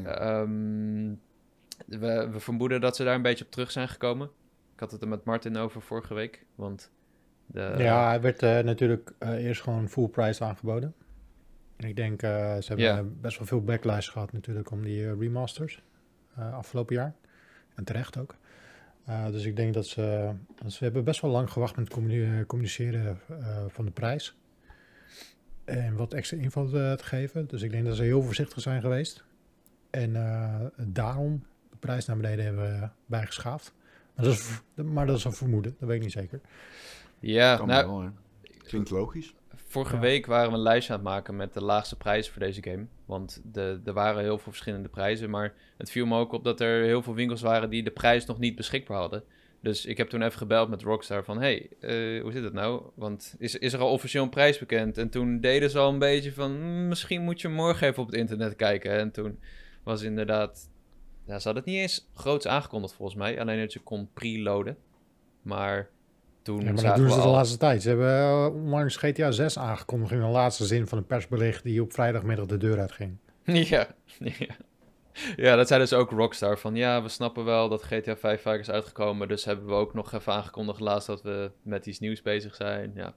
[0.03, 0.19] Ja.
[0.19, 1.13] Ehm,
[1.85, 4.29] we, we vermoeden dat ze daar een beetje op terug zijn gekomen.
[4.73, 6.45] Ik had het er met Martin over vorige week.
[6.55, 6.91] Want
[7.45, 10.93] de, ja, hij werd eh, natuurlijk eh, eerst gewoon full price aangeboden.
[11.75, 15.81] En ik denk, eh, ze hebben best wel veel backlash gehad natuurlijk om die remasters
[16.35, 17.15] afgelopen jaar.
[17.77, 18.35] En terecht ook.
[19.05, 20.31] Eh, dus ik denk dat ze,
[20.67, 24.35] ze hebben best wel lang gewacht met communi- communiceren eh, van de prijs.
[25.65, 27.47] En wat extra info eh, te geven.
[27.47, 29.23] Dus ik denk dat ze heel voorzichtig zijn geweest.
[29.89, 33.73] En eh, daarom de prijs naar beneden hebben bijgeschaafd.
[34.15, 36.41] Maar dat, is, maar dat is een vermoeden, dat weet ik niet zeker.
[37.19, 38.11] ja, Kan nou, wel.
[38.63, 39.33] Klinkt logisch.
[39.77, 40.01] Vorige Ja.
[40.01, 42.85] week waren we een lijstje aan het maken met de laagste prijzen voor deze game.
[43.05, 45.29] Want de, er waren heel veel verschillende prijzen.
[45.29, 48.25] Maar het viel me ook op dat er heel veel winkels waren die de prijs
[48.25, 49.23] nog niet beschikbaar hadden.
[49.61, 51.39] Dus ik heb toen even gebeld met Rockstar van...
[51.39, 52.81] hey, eh, hoe zit het nou?
[52.95, 54.97] Want is, is er al officieel een prijs bekend?
[54.97, 56.51] En toen deden ze al een beetje van...
[56.51, 58.91] "Hmm, misschien moet je morgen even op het internet kijken.
[58.91, 59.39] En toen
[59.83, 60.69] was inderdaad...
[61.25, 63.39] Ja, ze hadden het niet eens groots aangekondigd volgens mij.
[63.39, 64.77] Alleen dat je kon preloaden.
[65.41, 65.89] Maar
[66.47, 67.81] toen Ja, maar dat doen ze de laatste tijd.
[67.81, 71.81] Ze hebben eh, onlangs GTA 6 aangekondigd in de laatste zin van een persbericht die
[71.81, 73.17] op vrijdagmiddag de deur uitging.
[73.45, 73.87] Ja,
[74.19, 74.55] ja.
[75.35, 76.57] ja, dat zei dus ook Rockstar.
[76.57, 79.27] Van ja, we snappen wel dat GTA 5 vaak is uitgekomen.
[79.27, 82.91] Dus hebben we ook nog even aangekondigd laatst dat we met iets nieuws bezig zijn.
[82.95, 83.15] Ja,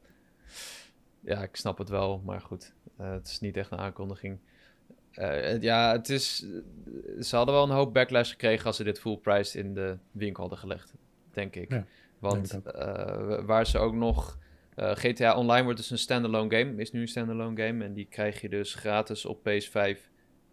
[1.21, 2.73] ja ik snap het wel, maar goed.
[2.97, 4.39] eh, het is niet echt een aankondiging.
[5.13, 6.47] Eh, ja, het is.
[7.21, 10.41] Ze hadden wel een hoop backlash gekregen als ze dit full price in de winkel
[10.41, 10.95] hadden gelegd,
[11.33, 11.71] denk ik.
[11.73, 11.87] Ja,
[12.21, 14.39] Want eh, waar ze ook nog.
[14.75, 16.75] eh, GTA Online wordt dus een standalone game.
[16.77, 17.85] Is nu een standalone game.
[17.85, 19.99] En die krijg je dus gratis op PS5.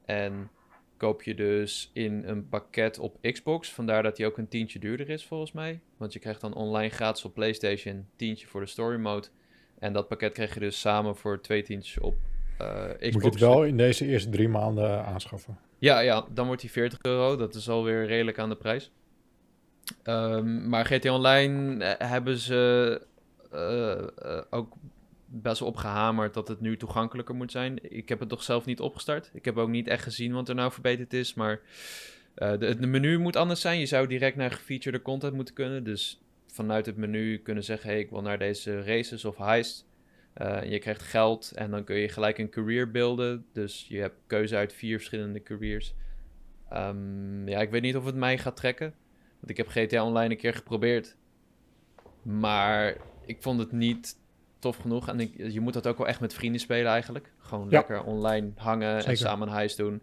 [0.05, 0.49] En
[0.97, 3.71] koop je dus in een pakket op Xbox.
[3.71, 5.79] Vandaar dat die ook een tientje duurder is volgens mij.
[5.97, 9.27] Want je krijgt dan online gratis op PlayStation tientje voor de story mode.
[9.79, 12.15] En dat pakket krijg je dus samen voor twee tientjes op
[12.57, 13.13] eh, Xbox.
[13.13, 15.57] Moet je het wel in deze eerste drie maanden aanschaffen.
[15.79, 17.35] Ja, ja, dan wordt die 40 euro.
[17.35, 18.91] Dat is alweer redelijk aan de prijs.
[20.03, 23.01] Ehm, maar GT Online eh, hebben ze
[23.51, 24.75] eh, eh, ook
[25.25, 27.91] best wel opgehamerd dat het nu toegankelijker moet zijn.
[27.93, 29.29] Ik heb het toch zelf niet opgestart.
[29.33, 31.33] Ik heb ook niet echt gezien wat er nou verbeterd is.
[31.33, 31.59] Maar
[32.35, 33.79] het menu moet anders zijn.
[33.79, 35.83] Je zou direct naar gefeatured content moeten kunnen.
[35.83, 39.85] Dus vanuit het menu kunnen zeggen: hey, ik wil naar deze races of heist.
[40.63, 43.45] Je krijgt geld en dan kun je gelijk een career beelden.
[43.53, 45.93] Dus je hebt keuze uit vier verschillende careers.
[46.69, 48.93] Ehm, ja, ik weet niet of het mij gaat trekken.
[49.47, 51.15] Want ik heb GTA Online een keer geprobeerd.
[52.21, 52.95] Maar
[53.25, 54.17] ik vond het niet
[54.59, 55.07] tof genoeg.
[55.07, 57.31] En ik, je moet dat ook wel echt met vrienden spelen eigenlijk.
[57.37, 57.77] Gewoon Ja.
[57.77, 60.01] lekker online hangen en samen een heist doen.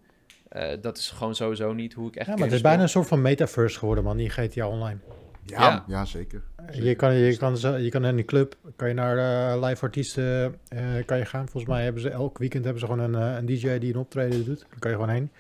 [0.49, 2.89] Eh, dat is gewoon sowieso niet hoe ik echt Ja, maar het is bijna een
[2.89, 4.99] soort van metaverse geworden, man, die GTA Online.
[5.43, 5.85] Ja, Ja.
[5.87, 6.05] ja.
[6.05, 6.43] zeker.
[6.73, 9.19] Je kan, je, kan, je kan in die club, kan je naar
[9.53, 11.49] eh, live artiesten eh, kan je gaan.
[11.49, 14.45] Volgens mij hebben ze elk weekend hebben ze gewoon een, een DJ die een optreden
[14.45, 14.61] doet.
[14.61, 15.31] Daar kan je gewoon heen.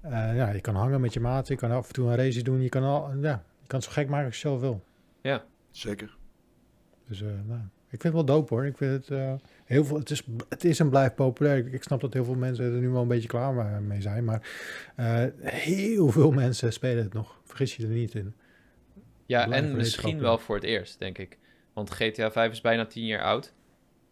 [0.00, 2.42] Eh, ja, je kan hangen met je maat, je kan af en toe een race
[2.42, 4.84] doen, je kan, al, ja, je kan het zo gek maken als je zelf wil.
[5.70, 6.16] Zeker.
[7.08, 8.66] Dus eh, nou, ik vind het wel dope hoor.
[8.66, 9.32] Ik vind het, eh,
[9.64, 11.56] heel veel, het, is, het is en blijft populair.
[11.56, 14.24] Ik, ik snap dat heel veel mensen er nu wel een beetje klaar mee zijn.
[14.24, 14.48] Maar
[14.96, 17.40] eh, heel veel mensen spelen het nog.
[17.44, 18.34] Vergis je er niet in.
[19.26, 21.38] Ja, en misschien wel voor het eerst, denk ik.
[21.72, 23.52] Want GTA 5 is bijna 10 jaar oud.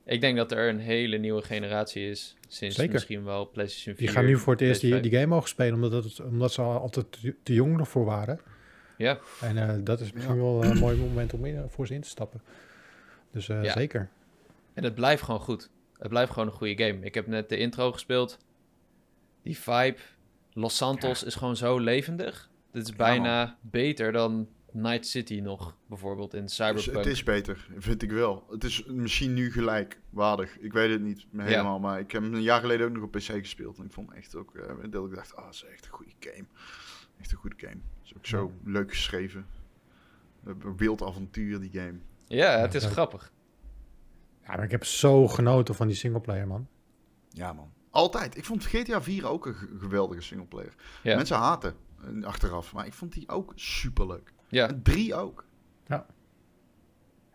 [0.08, 2.36] Ik denk dat er een hele nieuwe generatie is.
[2.48, 2.92] Sinds Zeker.
[2.92, 4.06] misschien wel PlayStation 4.
[4.06, 5.00] Die gaan nu voor het eerst die, PS5.
[5.00, 5.74] die game mogen spelen.
[5.74, 8.40] Omdat, het, omdat ze al altijd te, te jong ervoor waren.
[8.96, 10.40] Ja, En eh, dat is misschien Ja.
[10.42, 12.40] wel een mooi moment om in, voor ze in te stappen.
[13.32, 13.72] Dus eh, Ja.
[13.72, 14.08] zeker.
[14.74, 15.70] en het blijft gewoon goed.
[15.98, 17.04] Het blijft gewoon een goede game.
[17.04, 18.38] Ik heb net de intro gespeeld.
[19.42, 19.96] Die vibe.
[20.52, 22.50] Los Santos is gewoon zo levendig.
[22.72, 26.96] Dit is Ja, bijna beter dan Night City nog, bijvoorbeeld in Dus Cyberpunk.
[26.96, 28.46] het is beter, vind ik wel.
[28.50, 30.58] Het is misschien nu gelijkwaardig.
[30.58, 33.20] Ik weet het niet helemaal, maar ik heb een jaar geleden ook nog op PC
[33.22, 33.78] gespeeld.
[33.78, 36.12] En ik vond echt ook, eh, dat ik dacht, ah, dat is echt een goede
[36.20, 36.44] game.
[37.20, 37.80] Echt een goede game.
[38.04, 39.46] is ook zo leuk geschreven.
[40.44, 41.98] Een wild avontuur, die game.
[42.26, 42.88] Ja, het is Ja.
[42.88, 43.32] grappig.
[44.42, 46.68] Ja, maar ik heb zo genoten van die singleplayer, man.
[47.28, 47.72] Ja, man.
[47.90, 48.36] Altijd.
[48.36, 50.74] Ik vond GTA 4 ook een ge- geweldige singleplayer.
[51.02, 51.16] Ja.
[51.16, 54.32] Mensen haten eh, achteraf, maar ik vond die ook superleuk.
[54.48, 55.44] Ja, En 3 ook.
[55.86, 56.06] Ja.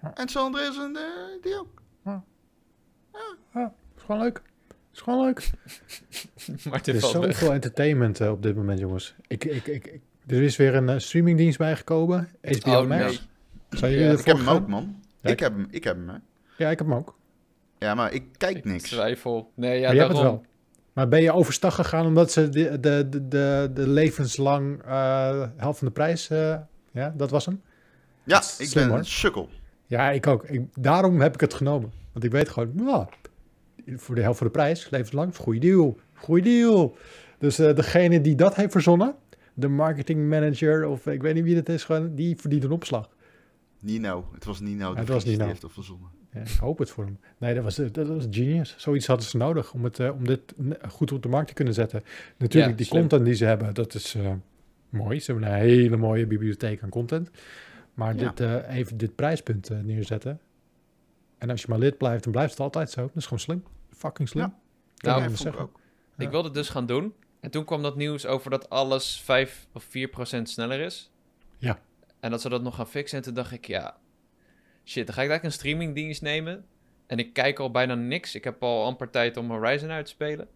[0.01, 0.13] Ja.
[0.15, 1.81] En San Andreas en eh, die ook.
[3.97, 4.41] Is gewoon leuk.
[4.93, 5.49] Is gewoon leuk.
[6.69, 7.11] maar Er is weg.
[7.11, 9.15] zoveel entertainment eh, op dit moment, jongens.
[9.27, 12.29] Ik, ik, ik, ik- er is weer een eh, streamingdienst bijgekomen.
[12.41, 13.01] HBO Oh, Max.
[13.03, 13.19] nee.
[13.79, 14.95] Zou jullie Ja, Ik heb hem ook, man.
[15.21, 16.15] Ja, ik, ik- heb hem, ik heb hem, hè.
[16.57, 17.15] Ja, ik heb hem ook.
[17.77, 18.89] Ja, maar ik kijk Ik niks.
[18.89, 19.51] twijfel.
[19.55, 20.15] Nee, ja, maar daarom.
[20.15, 20.45] het wel.
[20.93, 25.77] Maar ben je overstag gegaan omdat ze de, de, de, de, de levenslang eh, helft
[25.79, 26.29] van de prijs...
[26.29, 26.57] eh,
[26.93, 27.61] ja, dat was hem?
[28.23, 29.49] Ja, ik slim, ben een sukkel.
[29.85, 30.43] Ja, ik ook.
[30.43, 31.91] Ik, daarom heb ik het genomen.
[32.11, 33.07] Want ik weet gewoon,
[33.95, 35.97] voor de helft van de prijs, levenslang, goede deal.
[36.13, 36.97] Goede deal.
[37.37, 39.15] Dus eh, degene die dat heeft verzonnen,
[39.53, 43.09] de marketing manager of ik weet niet wie dat is, gewoon, die verdient een opslag.
[43.79, 44.27] Nino.
[44.33, 44.95] Het was Nino.
[44.95, 45.45] het was Nino.
[45.45, 46.09] Heeft het verzonnen.
[46.33, 47.17] Ja, ik hoop het voor hem.
[47.37, 48.75] Nee, dat was, dat was genius.
[48.77, 50.39] Zoiets hadden ze nodig om, het, eh, om dit
[50.89, 52.03] goed op de markt te kunnen zetten.
[52.37, 52.99] Natuurlijk, Ja, die slim.
[52.99, 54.31] content die ze hebben, dat is eh,
[54.93, 55.19] mooi.
[55.19, 57.29] Ze hebben een hele mooie bibliotheek aan content.
[57.93, 58.29] Maar Ja.
[58.29, 60.39] dit, eh, even dit prijspunt eh, neerzetten.
[61.37, 63.01] En als je maar lid blijft, dan blijft het altijd zo.
[63.01, 63.63] Dat is gewoon slim.
[63.97, 64.43] Fucking slim.
[64.43, 64.59] Ja.
[65.09, 65.61] Nou, Ja, ik zeggen.
[65.61, 65.79] ook.
[66.17, 66.25] Ja.
[66.25, 67.13] Ik wilde het dus gaan doen.
[67.39, 71.11] En toen kwam dat nieuws over dat alles 5 of 4 procent sneller is.
[71.57, 71.79] Ja.
[72.19, 73.17] En dat ze dat nog gaan fixen.
[73.17, 73.97] En toen dacht ik, ja,
[74.85, 76.65] shit, dan ga ik eigenlijk een streamingdienst nemen.
[77.07, 78.35] En ik kijk al bijna niks.
[78.35, 80.47] Ik heb al amper tijd om Horizon uit te spelen.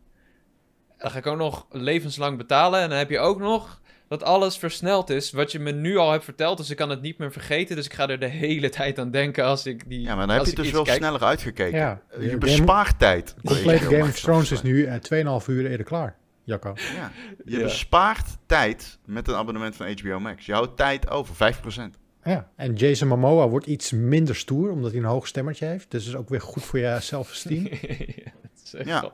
[0.97, 2.79] Dan ga ik ook nog levenslang betalen.
[2.81, 5.31] En dan heb je ook nog dat alles versneld is.
[5.31, 6.57] Wat je me nu al hebt verteld.
[6.57, 7.75] Dus ik kan het niet meer vergeten.
[7.75, 10.01] Dus ik ga er de hele tijd aan denken als ik die.
[10.01, 10.97] Ja, maar dan heb je ik dus wel kijk.
[10.97, 11.77] sneller uitgekeken.
[11.79, 12.01] Ja.
[12.09, 13.35] Eh, Je game- bespaart tijd.
[13.41, 14.95] De complete Game of Thrones is nu eh
[15.41, 16.15] 2,5 uur eerder klaar.
[16.43, 16.73] Jacco.
[16.95, 17.11] Ja.
[17.45, 17.63] Je Ja.
[17.63, 20.45] bespaart tijd met een abonnement van HBO Max.
[20.45, 21.97] Je houdt tijd over, 5%.
[22.23, 25.91] Ja, en Jason Momoa wordt iets minder stoer, omdat hij een hoog stemmertje heeft.
[25.91, 27.67] Dus dat is ook weer goed voor je self-esteem.
[27.71, 29.11] ja, dat is echt Ja.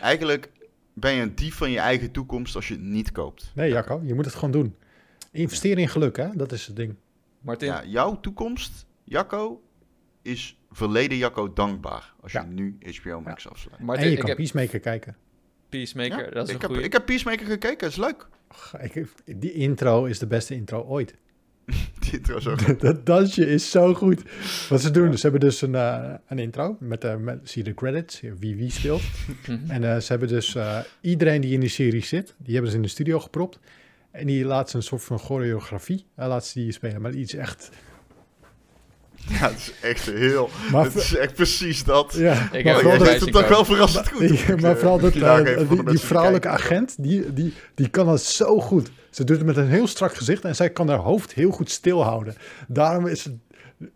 [0.00, 0.50] Eigenlijk
[0.94, 3.52] ben je een dief van je eigen toekomst als je het niet koopt.
[3.54, 4.74] Nee, Jacco, je moet het gewoon doen.
[5.32, 6.28] Investeer in geluk, hè?
[6.34, 6.94] Dat is het ding.
[7.40, 9.62] Martin, Ja, jouw toekomst, Jacco,
[10.22, 12.14] is verleden Jacco dankbaar.
[12.20, 12.40] Als Ja.
[12.40, 13.80] je nu HBO Max afsluit.
[13.80, 15.16] Martin en je ik kan heb Peacemaker kijken.
[15.68, 16.24] Peacemaker.
[16.24, 16.84] Ja, dat is ik, een heb, goeie.
[16.84, 18.28] ik heb Peacemaker gekeken, dat is leuk.
[18.48, 21.14] Ach, ik, die intro is de beste intro ooit.
[22.00, 22.80] Die intro zo goed.
[22.90, 24.22] dat dansje is zo goed.
[24.68, 26.76] Wat ze doen, ze hebben dus een, eh, een intro.
[26.80, 29.02] Met, eh, met, zie je de credits, wie wie speelt.
[29.46, 29.70] Mhm.
[29.70, 32.76] En eh, ze hebben dus eh, iedereen die in die serie zit, die hebben ze
[32.76, 33.58] in de studio gepropt.
[34.10, 37.00] En die laat ze een soort van choreografie, uh, laat ze die spelen.
[37.00, 37.70] Maar iets echt...
[39.28, 40.50] Ja, het is echt heel...
[40.72, 42.14] Maar het is echt precies dat.
[42.16, 44.38] Ja, Ik maar heb het zien toch wel verrassend goed.
[44.38, 46.64] Ja, Ik, maar vooral dat, eh, die, die vrouwelijke kijken.
[46.64, 48.90] agent, die, die, die kan dat zo goed.
[49.10, 51.70] Ze doet het met een heel strak gezicht en zij kan haar hoofd heel goed
[51.70, 52.34] stilhouden.
[52.68, 53.34] Daarom is het...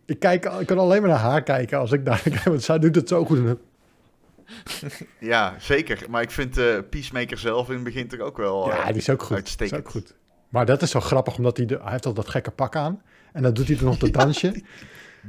[0.05, 2.79] Ik, kijk, ik kan alleen maar naar haar kijken als ik daar kijk, want zij
[2.79, 3.39] doet het zo goed.
[5.18, 5.99] Ja, zeker.
[6.09, 8.68] Maar ik vind eh Peacemaker zelf in het begin toch ook wel...
[8.68, 9.31] Ja, eh, die is ook goed.
[9.31, 9.81] Is uitstekend.
[9.81, 10.14] ook goed.
[10.49, 13.03] Maar dat is zo grappig, omdat hij, de, hij heeft al dat gekke pak aan.
[13.33, 14.62] En dan doet hij er nog dat dansje.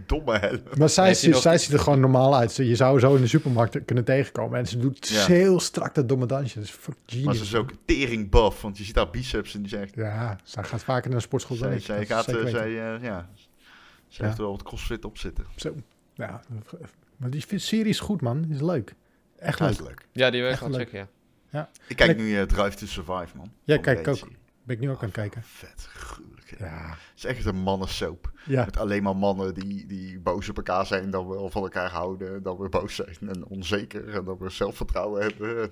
[0.06, 0.62] Domme helm.
[0.78, 2.56] Maar zij, ziet- nog- zij ziet er gewoon normaal uit.
[2.56, 4.60] Je zou zo in de supermarkt kunnen tegenkomen.
[4.60, 5.26] En ze doet Ja.
[5.26, 6.56] heel strak dat domme dansje.
[6.56, 7.26] Dat is fuck genius.
[7.26, 9.96] Maar ze is ook tering buff, want je ziet haar biceps en die zegt...
[9.96, 11.84] Ja, zij gaat vaker naar de sportschool dan Zij, ik.
[11.84, 13.30] zij gaat, zeker eh, zij, eh, ja,
[14.08, 14.26] ze Ja.
[14.26, 15.46] heeft er wel wat crossfit op zitten.
[15.56, 15.76] Zo.
[16.14, 16.42] Ja,
[17.18, 18.42] maar die serie is goed, man.
[18.42, 18.94] Die is leuk.
[19.38, 20.06] Echt leuk.
[20.12, 20.80] Ja, die wil ik gaan leuk.
[20.90, 21.08] checken,
[21.50, 21.70] ja.
[21.88, 23.52] Ik kijk ik- nu eh, Drive to Survive, man.
[23.64, 24.28] Ja, kijk ook.
[24.64, 25.42] Ben ik nu ook aan het kijken.
[25.44, 26.35] Vet, gruwelijk.
[26.60, 26.88] Ja.
[26.90, 28.32] Het is echt een mannensoap.
[28.46, 28.66] Ja.
[28.66, 32.44] Met alleen maar mannen die, die boos op elkaar zijn, dan wel van elkaar houden,
[32.44, 35.72] dan weer boos zijn en onzeker en dan weer zelfvertrouwen hebben.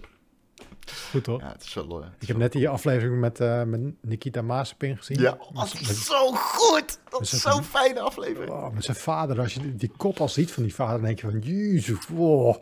[1.12, 1.42] Goed toch?
[1.42, 1.90] Ja, het is wel...
[1.90, 5.20] eh, het is Ik heb net die aflevering met, eh, met Nikita Mazepin gezien.
[5.20, 7.00] Ja, dat is zo goed!
[7.10, 8.52] Dat is zo'n fijne aflevering.
[8.52, 11.04] Oh, met zijn vader, als je die, die kop al ziet van die vader, dan
[11.06, 12.62] denk je van, jezus, wow.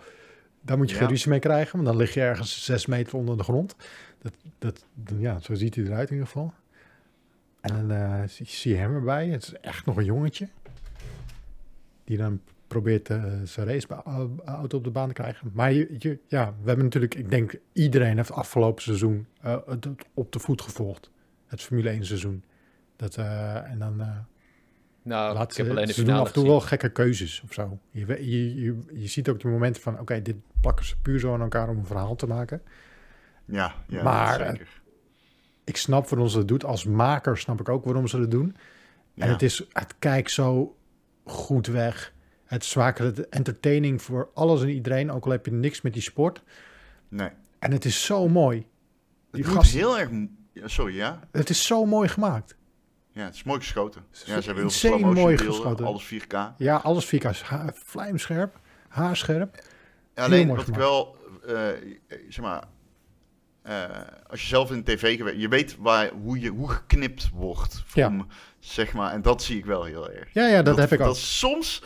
[0.61, 1.09] Daar moet je geen Ja.
[1.11, 3.75] ruzie mee krijgen, want dan lig je ergens zes meter onder de grond.
[4.21, 4.85] Dat, dat,
[5.19, 6.53] ja, zo ziet hij eruit in ieder geval.
[7.61, 9.27] En dan eh, zie, je hem erbij.
[9.27, 10.47] Het is echt nog een jongetje.
[12.03, 15.51] Die dan probeert eh, zijn raceauto op de baan te krijgen.
[15.53, 19.87] Maar je, je- ja, we hebben natuurlijk, ik denk iedereen heeft afgelopen seizoen eh, het
[20.13, 21.09] op de voet gevolgd.
[21.47, 22.43] Het Formule 1 seizoen.
[22.95, 24.01] Dat, eh, en dan...
[24.01, 24.07] eh,
[25.03, 27.53] Nou, Laat ik heb alleen de ze doen af en toe wel gekke keuzes of
[27.53, 27.79] zo.
[27.91, 31.33] Je, je, je, je ziet ook die momenten van, oké, dit plakken ze puur zo
[31.33, 32.61] aan elkaar om een verhaal te maken.
[33.45, 34.80] Ja, ja Maar, zeker.
[35.71, 36.65] Ik snap waarom ze het doet.
[36.65, 38.55] Als maker snap ik ook waarom ze het doen.
[39.15, 40.77] En het, is, het kijkt zo
[41.23, 42.13] goed weg.
[42.45, 46.01] Het is het entertaining voor alles en iedereen, ook al heb je niks met die
[46.01, 46.43] sport.
[47.07, 47.29] Nee.
[47.59, 48.67] En het is zo mooi.
[49.31, 50.09] Die Het heel erg...
[50.53, 51.19] sorry, ja?
[51.31, 52.55] Het is zo mooi gemaakt.
[53.11, 54.01] Ja, het is mooi geschoten.
[54.13, 55.85] is Ja, ze hebben heel veel mooi beelden, geschoten.
[55.85, 56.55] Alles 4K.
[56.57, 57.41] Ja, alles vierkant.
[57.41, 59.63] Ha- Vlijmscherp, haarscherp.
[60.15, 61.15] Ja, alleen wat ik wel,
[61.45, 61.67] eh,
[62.29, 62.63] zeg maar,
[63.63, 63.83] eh,
[64.29, 67.83] als je zelf in tv gewerkt, je weet waar, hoe, je, hoe geknipt wordt.
[67.93, 68.07] Ja.
[68.07, 68.27] Om,
[68.59, 70.27] zeg maar, en dat zie ik wel heel erg.
[70.33, 70.99] Ja, ja, dat, heb ik.
[70.99, 71.83] Dat is soms,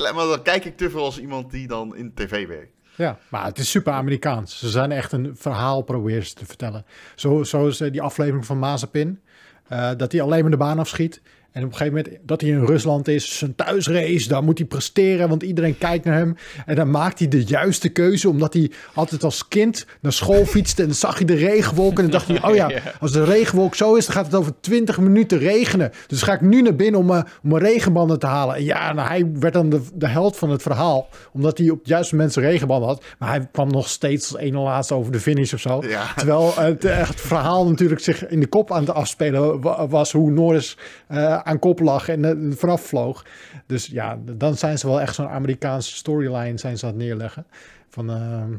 [0.00, 2.72] maar dan kijk ik te veel als iemand die dan in tv werkt.
[2.96, 4.58] Ja, maar het is super Amerikaans.
[4.58, 6.84] Ze zijn echt een verhaal proberen ze te vertellen.
[7.14, 9.20] Zo, zoals eh, die aflevering van Mazepin.
[9.68, 11.20] eh, dat hij alleen maar de baan afschiet.
[11.58, 14.66] En op een gegeven moment dat hij in Rusland is, zijn thuisrace, daar moet hij
[14.66, 16.36] presteren, want iedereen kijkt naar hem.
[16.66, 20.80] En dan maakt hij de juiste keuze, omdat hij altijd als kind naar school fietste
[20.82, 21.96] en dan zag hij de regenwolk.
[21.96, 24.52] En dan dacht hij, oh ja, als de regenwolk zo is, dan gaat het over
[24.60, 25.90] 20 minuten regenen.
[26.06, 28.54] Dus ga ik nu naar binnen om, eh, om mijn regenbanden te halen.
[28.56, 31.78] En ja, nou, hij werd dan de, de held van het verhaal, omdat hij op
[31.78, 33.04] het juiste moment zijn regenbanden had.
[33.18, 35.82] Maar hij kwam nog steeds als ene laatste over de finish of zo.
[35.88, 36.14] Ja.
[36.16, 40.12] Terwijl het, eh, het verhaal natuurlijk zich in de kop aan het afspelen wa- was
[40.12, 40.76] hoe Norris
[41.08, 43.24] eh, aan kop lag en eh, vanaf vloog.
[43.66, 47.46] Dus ja, dan zijn ze wel echt zo'n Amerikaanse storyline zijn ze aan het neerleggen.
[47.88, 48.50] Van, ehm,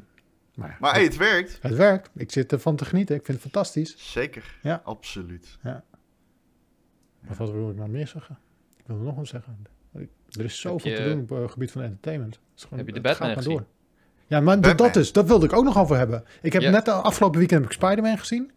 [0.56, 1.58] maar, Maar hey, het werkt.
[1.62, 2.10] het werkt.
[2.16, 3.16] Ik zit ervan te genieten.
[3.16, 4.12] Ik vind het fantastisch.
[4.12, 4.58] Zeker.
[4.62, 4.82] Ja.
[4.84, 5.58] Absoluut.
[5.62, 8.38] Maar wat wil ik nou meer zeggen?
[8.78, 9.58] Ik wil nog wat zeggen.
[10.38, 12.34] Er is zoveel je- te doen op het gebied van entertainment.
[12.36, 13.66] Het is gewoon- Heb je de Batman gezien?
[14.28, 14.88] Ja, maar Batman.
[14.88, 16.24] dat is, dat wilde ik ook nog over hebben.
[16.42, 16.70] Ik heb Ja.
[16.70, 18.52] net de afgelopen weekend heb ik Spider-Man gezien.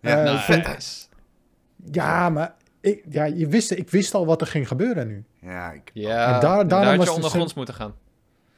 [0.00, 0.70] Ja, Eh, nice.
[0.72, 1.06] Nice.
[1.92, 5.24] Ja, maar ik, ja, je wist, ik wist al wat er ging gebeuren nu.
[5.40, 7.94] Ja, ik, Ja, En daar- daarom daar had was je ondergronds moeten gaan.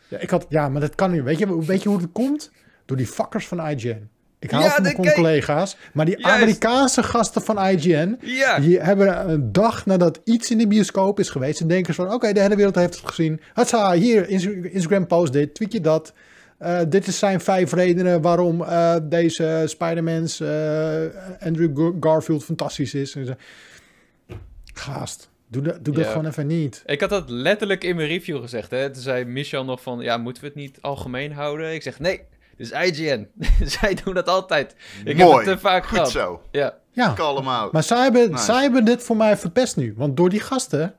[0.09, 1.23] Ja, ik had, ja, maar dat kan niet.
[1.23, 2.51] Weet je, weet je hoe het komt?
[2.87, 4.09] Door die fuckers van IGN.
[4.39, 5.15] Ik hou Ja, van mijn kijk.
[5.15, 6.37] collega's, maar die Juist.
[6.37, 8.59] Amerikaanse gasten van IGN, Ja.
[8.59, 12.13] die hebben een dag nadat iets in de bioscoop is geweest, en denken ze van,
[12.15, 13.41] oké, de hele wereld heeft het gezien.
[13.53, 16.13] Hatsa, hier, Ins- Instagram post dit, tweet je dat.
[16.59, 20.49] Eh, dit is zijn vijf redenen waarom eh, deze Spider-Man's eh,
[21.41, 23.17] Andrew Gar- Garfield fantastisch is.
[24.73, 26.83] Gast, doe, dat doe dat gewoon even niet.
[26.87, 28.71] Ik had dat letterlijk in mijn review gezegd.
[28.71, 28.91] Hè?
[28.91, 31.75] Toen zei Michel nog van, ja, moeten we het niet algemeen houden?
[31.75, 32.21] Ik zeg, nee,
[32.57, 33.29] dit is IGN.
[33.81, 34.75] Zij doen dat altijd.
[35.05, 35.37] Ik heb Mooi.
[35.47, 36.11] het te vaak goed gehad.
[36.11, 36.43] zo.
[36.51, 36.79] Ja.
[36.91, 37.13] Ja.
[37.15, 37.73] Call hem out.
[37.73, 38.45] Maar zij hebben, Nice.
[38.45, 39.95] zij hebben dit voor mij verpest nu.
[39.97, 40.95] Want door die gasten...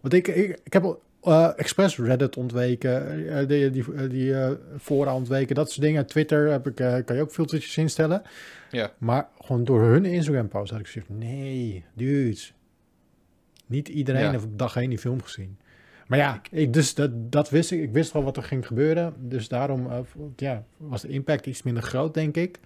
[0.00, 3.28] Want ik, ik, ik heb eh expres Reddit ontweken.
[3.38, 4.50] eh, die die, eh, die eh,
[4.80, 5.54] fora ontweken.
[5.54, 6.06] Dat soort dingen.
[6.06, 8.22] Twitter heb ik, eh, kan je ook filtertjes instellen.
[8.70, 8.90] Ja.
[8.98, 11.08] Maar gewoon door hun Instagram post had ik gezegd...
[11.08, 12.54] Nee, dudes.
[13.66, 14.30] Niet iedereen Ja.
[14.30, 15.58] heeft op dag één die film gezien.
[16.06, 17.80] Maar ja, ik, dus dat, dat wist ik.
[17.82, 19.14] Ik wist al wat er ging gebeuren.
[19.28, 19.98] Dus daarom eh,
[20.36, 22.58] ja, was de impact iets minder groot, denk ik.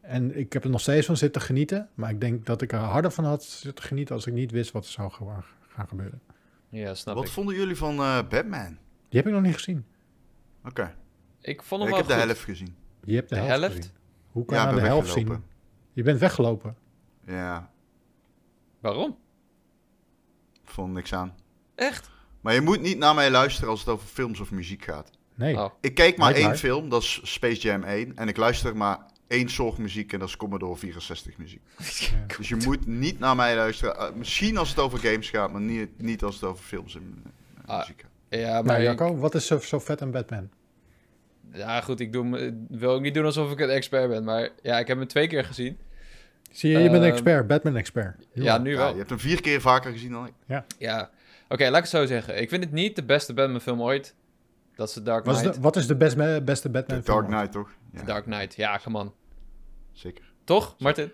[0.00, 1.88] En ik heb er nog steeds van zitten genieten.
[1.94, 4.70] Maar ik denk dat ik er harder van had zitten genieten als ik niet wist
[4.72, 6.20] wat er zou gaan gaan gebeuren.
[6.68, 7.30] Ja, snap Wat ik.
[7.30, 8.76] vonden jullie van eh, Batman?
[9.08, 9.84] Die heb ik nog niet gezien.
[10.64, 10.94] Oké,
[11.40, 12.74] Ik vond ik hem heb wel de helft gezien.
[13.04, 13.76] Je hebt de, De helft, helft?
[13.76, 13.90] gezien.
[14.30, 15.42] Hoe kan je ik de helft zien?
[15.92, 16.76] Je bent weggelopen.
[17.26, 17.70] Ja,
[18.80, 19.16] Waarom?
[20.70, 21.34] Vond niks aan.
[21.74, 22.10] Echt?
[22.40, 25.10] Maar je moet niet naar mij luisteren als het over films of muziek gaat.
[25.34, 25.56] Nee.
[25.56, 25.70] Oh.
[25.80, 28.16] Ik keek maar één film, dat is Space Jam 1.
[28.16, 31.60] En ik luister maar één soort muziek en dat is Commodore 64 muziek.
[32.38, 33.96] Dus je moet niet naar mij luisteren.
[33.98, 37.22] Eh, misschien als het over games gaat, maar niet, niet als het over films en
[37.64, 38.10] eh, Ah, muziek gaat.
[38.40, 38.82] Ja, Maar maar...
[38.82, 40.48] Jacco, wat is zo, zo vet aan Batman?
[41.52, 44.24] Ja, goed, ik doe, me- wil ook niet doen alsof ik een expert ben.
[44.24, 45.78] Maar ja, ik heb hem twee keer gezien.
[46.50, 48.26] Zie je, je bent een Ehm, expert, Batman-expert.
[48.32, 48.90] Ja, nu Ja, wel.
[48.90, 50.32] je hebt hem vier keer vaker gezien dan ik.
[50.78, 51.10] Ja.
[51.48, 52.40] Oké, laat ik het zo zeggen.
[52.40, 54.14] Ik vind het niet de beste Batman film ooit.
[54.74, 55.56] Dat is The Dark Wat is Knight.
[55.56, 57.28] de, wat is de best, beste Batman The film Dark?
[57.32, 57.70] Knight, toch?
[57.92, 58.54] Ja, The Dark Knight.
[58.54, 59.12] Ja, come on.
[59.92, 60.24] zeker.
[60.44, 61.12] Toch, Martin?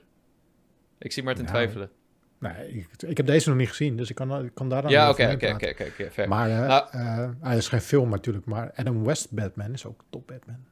[0.98, 1.90] Ik zie Martin Ja, twijfelen.
[2.38, 4.90] Nee, ik, ik heb deze nog niet gezien, dus ik kan, ik kan daar dan
[4.90, 6.26] Ja, oké, oké, oké, oké.
[6.26, 10.04] Maar eh Nou- eh, hij is geen film natuurlijk, maar Adam West Batman is ook
[10.10, 10.64] top Batman.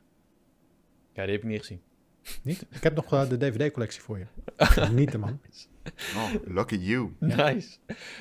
[1.12, 1.80] Ja, die heb ik niet gezien.
[2.43, 2.66] Niet?
[2.71, 4.27] Ik heb nog eh, de DVD-collectie voor je.
[4.93, 5.41] Niet, man.
[6.16, 7.14] Oh, lucky you.
[7.18, 7.77] Nice.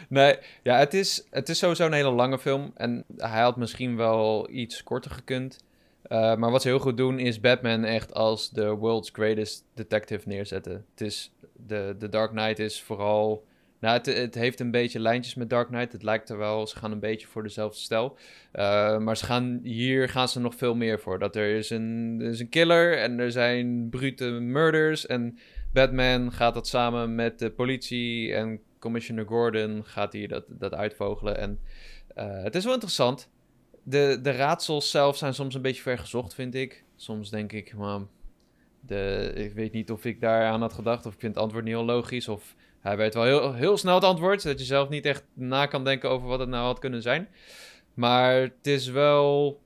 [0.09, 2.71] Nee, ja, het is, het is sowieso een hele lange film.
[2.75, 5.63] En hij had misschien wel iets korter gekund.
[6.07, 10.27] Uh, maar wat ze heel goed doen is Batman echt als de world's greatest detective
[10.27, 10.85] neerzetten.
[10.91, 11.31] Het is,
[11.67, 13.47] de, de Dark Knight is vooral...
[13.79, 15.91] Nou, het, heeft een beetje lijntjes met Dark Knight.
[15.91, 18.17] Het lijkt er wel, ze gaan een beetje voor dezelfde stijl.
[18.53, 21.19] Uh, maar ze gaan, hier gaan ze nog veel meer voor.
[21.19, 25.05] Dat er is een, er is een killer en er zijn brute murders.
[25.05, 25.37] En
[25.73, 31.37] Batman gaat dat samen met de politie en Commissioner Gordon gaat hier dat, dat uitvogelen.
[31.37, 31.59] En
[32.17, 33.29] uh, het is wel interessant.
[33.83, 36.83] De, de raadsels zelf zijn soms een beetje vergezocht, vind ik.
[36.95, 38.09] Soms denk ik, man,
[38.79, 41.05] de, ik weet niet of ik daar aan had gedacht.
[41.05, 42.27] Of ik vind het antwoord niet heel logisch.
[42.27, 44.41] Of hij weet wel heel, heel snel het antwoord.
[44.41, 47.27] Zodat je zelf niet echt na kan denken over wat het nou had kunnen zijn.
[47.93, 49.61] Maar het is wel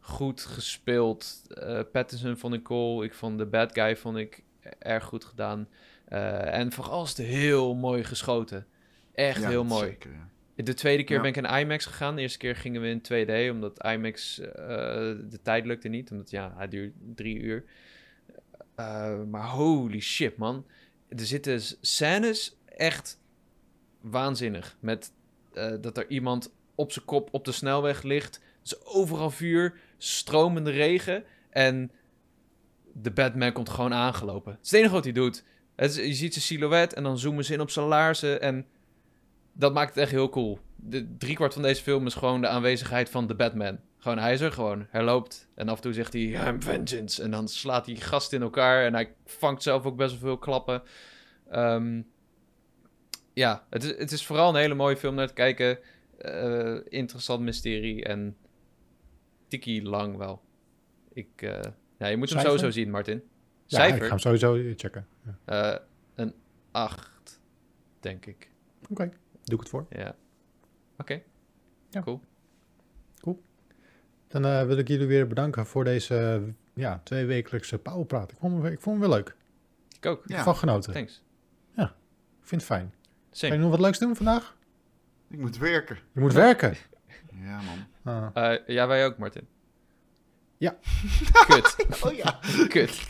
[0.00, 1.42] goed gespeeld.
[1.62, 3.02] Uh, Pattinson vond ik cool.
[3.02, 4.42] Ik vond de bad guy vond ik
[4.78, 5.68] erg goed gedaan.
[6.08, 8.66] Uh, en vooral is het heel mooi geschoten.
[9.14, 9.86] Echt Ja, heel mooi.
[9.86, 10.28] zeker, ja.
[10.64, 11.22] De tweede keer Ja.
[11.22, 12.14] ben ik in IMAX gegaan.
[12.16, 14.54] De eerste keer gingen we in 2D, omdat IMAX eh,
[15.28, 16.10] de tijd lukte niet.
[16.10, 17.64] Omdat ja, hij duurt drie uur.
[18.74, 20.66] Eh, maar holy shit, man.
[21.08, 23.20] Er zitten scènes echt
[24.00, 24.76] waanzinnig.
[24.80, 25.12] Met
[25.52, 28.40] eh, dat er iemand op zijn kop op de snelweg ligt.
[28.64, 31.24] Is overal vuur, stromende regen.
[31.50, 31.90] En
[32.92, 34.52] de Batman komt gewoon aangelopen.
[34.52, 35.44] Het is het enige wat hij doet.
[35.76, 38.40] Je ziet zijn silhouet en dan zoomen ze in op zijn laarzen.
[38.40, 38.66] En
[39.52, 40.58] dat maakt het echt heel cool.
[40.76, 43.78] De driekwart van deze film is gewoon de aanwezigheid van de Batman.
[44.06, 44.86] Gewoon, hij is er gewoon.
[44.90, 45.48] Hij loopt.
[45.54, 47.22] En af en toe zegt hij, I'm vengeance.
[47.22, 48.84] En dan slaat hij gasten in elkaar.
[48.84, 50.82] En hij vangt zelf ook best wel veel klappen.
[51.50, 52.02] Ehm,
[53.32, 55.78] ja, het is, het is vooral een hele mooie film naar te kijken.
[56.18, 58.04] Eh, interessant mysterie.
[58.04, 58.36] En
[59.48, 60.42] tiki lang wel.
[61.12, 61.60] Ik, eh,
[61.98, 63.22] ja, je moet hem sowieso zien, Martin.
[63.66, 65.06] Ja, ik ga hem sowieso checken.
[65.24, 65.74] Ja.
[65.74, 65.80] Eh,
[66.14, 66.34] een
[66.70, 67.40] 8,
[68.00, 68.50] denk ik.
[68.90, 69.10] Oké,
[69.44, 69.86] doe ik het voor.
[69.90, 70.16] Ja.
[70.96, 71.22] Oké.
[71.90, 72.02] Ja.
[72.02, 72.20] Cool.
[74.28, 76.52] Dan eh, wil ik jullie weer bedanken voor deze eh,
[76.82, 78.30] ja, tweewekelijkse Powerpraat.
[78.30, 79.34] Ik vond, hem- ik vond hem wel leuk.
[79.98, 80.22] Ik ook.
[80.22, 80.44] Ik heb Ja.
[80.44, 80.92] van genoten.
[80.92, 81.24] Thanks.
[82.40, 82.94] Ik vind het fijn.
[83.30, 84.56] Ga je nog wat leuks doen vandaag?
[85.30, 85.98] Ik moet werken.
[86.12, 86.74] Je moet werken.
[87.42, 87.60] Ja,
[88.02, 88.32] man.
[88.34, 89.46] Ah, Eh, ja, wij ook, Martin.
[90.56, 90.76] Ja.
[91.48, 91.76] Kut.
[92.04, 92.38] Oh ja.
[92.68, 93.06] Kut.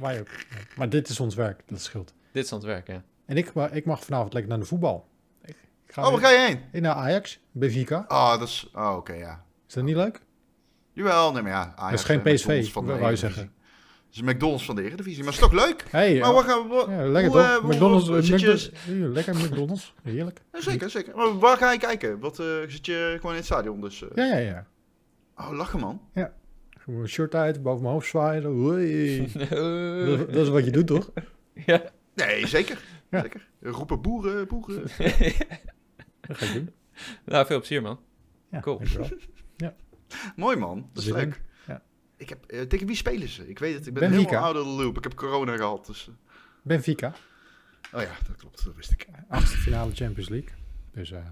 [0.00, 0.28] wij ook.
[0.28, 0.56] Ja.
[0.76, 2.14] Maar dit is ons werk, dat scheelt.
[2.32, 3.02] Dit is het werk, ja.
[3.26, 5.08] En ik, ik mag vanavond lekker naar de voetbal.
[5.42, 6.60] Ik, ik ga Oh, waar ga je heen?
[6.72, 8.04] Ik naar Ajax, Benfica.
[8.08, 8.70] Oh, dat is...
[8.74, 9.44] Oh, oké, ja.
[9.68, 10.20] Is dat niet leuk?
[10.98, 11.58] Jawel, nee, maar ja.
[11.76, 13.34] Ajax, Dat is geen eh, PSV, McDonald's van de wou je Eredivisie.
[13.34, 13.56] zeggen.
[14.06, 15.84] Het is McDonald's van de Eredivisie, maar het is toch leuk?
[15.90, 16.86] Hey, Maar ja, waar gaan we...
[16.88, 17.50] ja, lekker hoe, toch?
[17.50, 20.40] eh, hoe- McDonald's, hoe- eh, je- McDonald's- ja, lekker McDonald's, heerlijk.
[20.52, 21.16] Ja, zeker, zeker.
[21.16, 22.18] Maar waar ga je kijken?
[22.18, 23.80] Wat, eh, zit je gewoon in het stadion?
[23.80, 24.66] Dus, eh, Ja, ja, ja.
[25.36, 26.00] Oh, lachen man.
[26.78, 28.42] Gewoon een shirt uit, boven mijn hoofd zwaaien.
[29.38, 31.10] dat, Eh, dat is wat je doet, toch?
[31.54, 31.82] ja.
[32.14, 32.82] Nee, zeker.
[33.10, 33.20] Ja.
[33.20, 33.48] zeker.
[33.60, 34.82] Roepen boeren, boeren.
[36.20, 36.70] Dat ga ik doen.
[37.24, 38.00] nou, veel plezier, man.
[38.50, 38.76] Ja, Cool.
[38.78, 39.08] dankjewel.
[40.36, 41.40] Mooi man, dat is Zin leuk.
[41.66, 41.82] Ja.
[42.16, 43.48] Ik heb, eh, tegen wie spelen ze?
[43.48, 44.28] Ik weet het, ik ben Benfica.
[44.30, 44.96] helemaal out of the loop.
[44.96, 46.08] Ik heb corona gehad, dus...
[46.08, 46.14] eh,
[46.62, 47.14] Benfica,
[47.92, 49.06] Oh ja, dat klopt, dat wist ik.
[49.28, 50.50] achtste finale Champions League.
[50.92, 51.22] Dus eh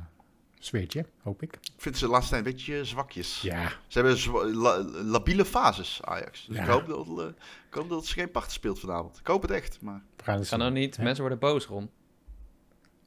[0.59, 1.53] zweetje, hoop ik.
[1.53, 3.41] Ik vind ze de laatste tijd een beetje zwakjes.
[3.41, 6.47] Ja, Ze hebben zwa- la- labiele fases, Ajax.
[6.47, 6.63] Dus Ja.
[6.63, 7.29] ik, hoop dat,
[7.69, 9.19] ik hoop dat ze geen pacht speelt vanavond.
[9.19, 10.03] Ik hoop het echt, maar...
[10.17, 10.99] we gaan het Ga nou niet.
[10.99, 11.91] Mensen worden boos, Ron.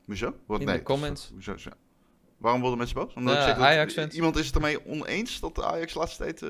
[0.06, 0.36] Hoezo?
[0.46, 1.30] Wat, In nee, de comments.
[1.34, 1.70] Hoezo, zo-
[2.40, 3.14] Waarom worden mensen boos?
[3.14, 6.42] Omdat Ja, ik zeg dat iemand is het ermee oneens dat de Ajax laatste tijd
[6.42, 6.50] eh,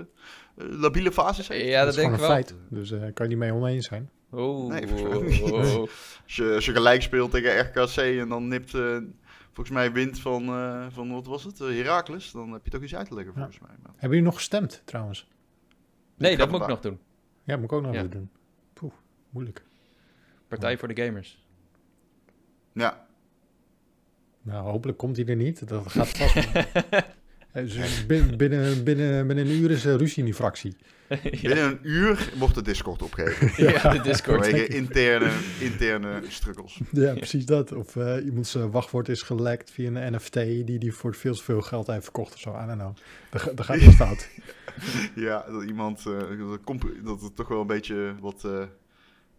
[0.55, 1.65] labiele fases heeft.
[1.65, 2.29] Ja, dat dat is denk ik een wel.
[2.29, 2.55] feit.
[2.69, 4.09] Dus eh kan je niet mee oneens zijn.
[4.31, 5.51] Oh, Nee, volgens mij niet.
[5.51, 5.79] oh.
[6.23, 8.97] Als je, als je gelijk speelt tegen RKC en dan nipt, eh,
[9.45, 12.95] volgens mij wint van, eh, van wat was het, Heracles, dan heb je toch iets
[12.95, 13.39] uit te leggen Ja.
[13.39, 13.71] volgens mij.
[13.81, 15.27] Maar Hebben jullie nog gestemd, trouwens?
[16.17, 16.99] Nee, Ik dat moet ik nog doen.
[17.43, 18.03] Ja, moet ik ook nog Ja.
[18.03, 18.29] doen.
[18.73, 18.93] Poeh,
[19.29, 19.63] moeilijk.
[20.47, 21.43] Partij voor de gamers.
[22.73, 23.07] Ja,
[24.49, 25.67] Nou, hopelijk komt hij er niet.
[25.67, 26.35] Dat gaat vast.
[27.51, 30.75] Eh, dus binnen, binnen, binnen, binnen een uur is er ruzie in die fractie.
[31.41, 33.65] binnen een uur wordt de Discord opgegeven.
[33.71, 34.45] ja, de Discord.
[34.45, 36.79] Vanwege interne, interne struggles.
[36.91, 37.71] Ja, precies dat.
[37.71, 41.43] Of eh, iemand zijn wachtwoord is gelekt via een NFT die die voor veel te
[41.43, 42.49] veel geld heeft verkocht of zo.
[42.49, 42.95] I don't know.
[43.29, 44.29] Dat, ga- dat gaat iets fout.
[45.15, 46.13] Ja, dat iemand, eh,
[47.03, 48.63] dat, het toch wel een beetje wat, eh,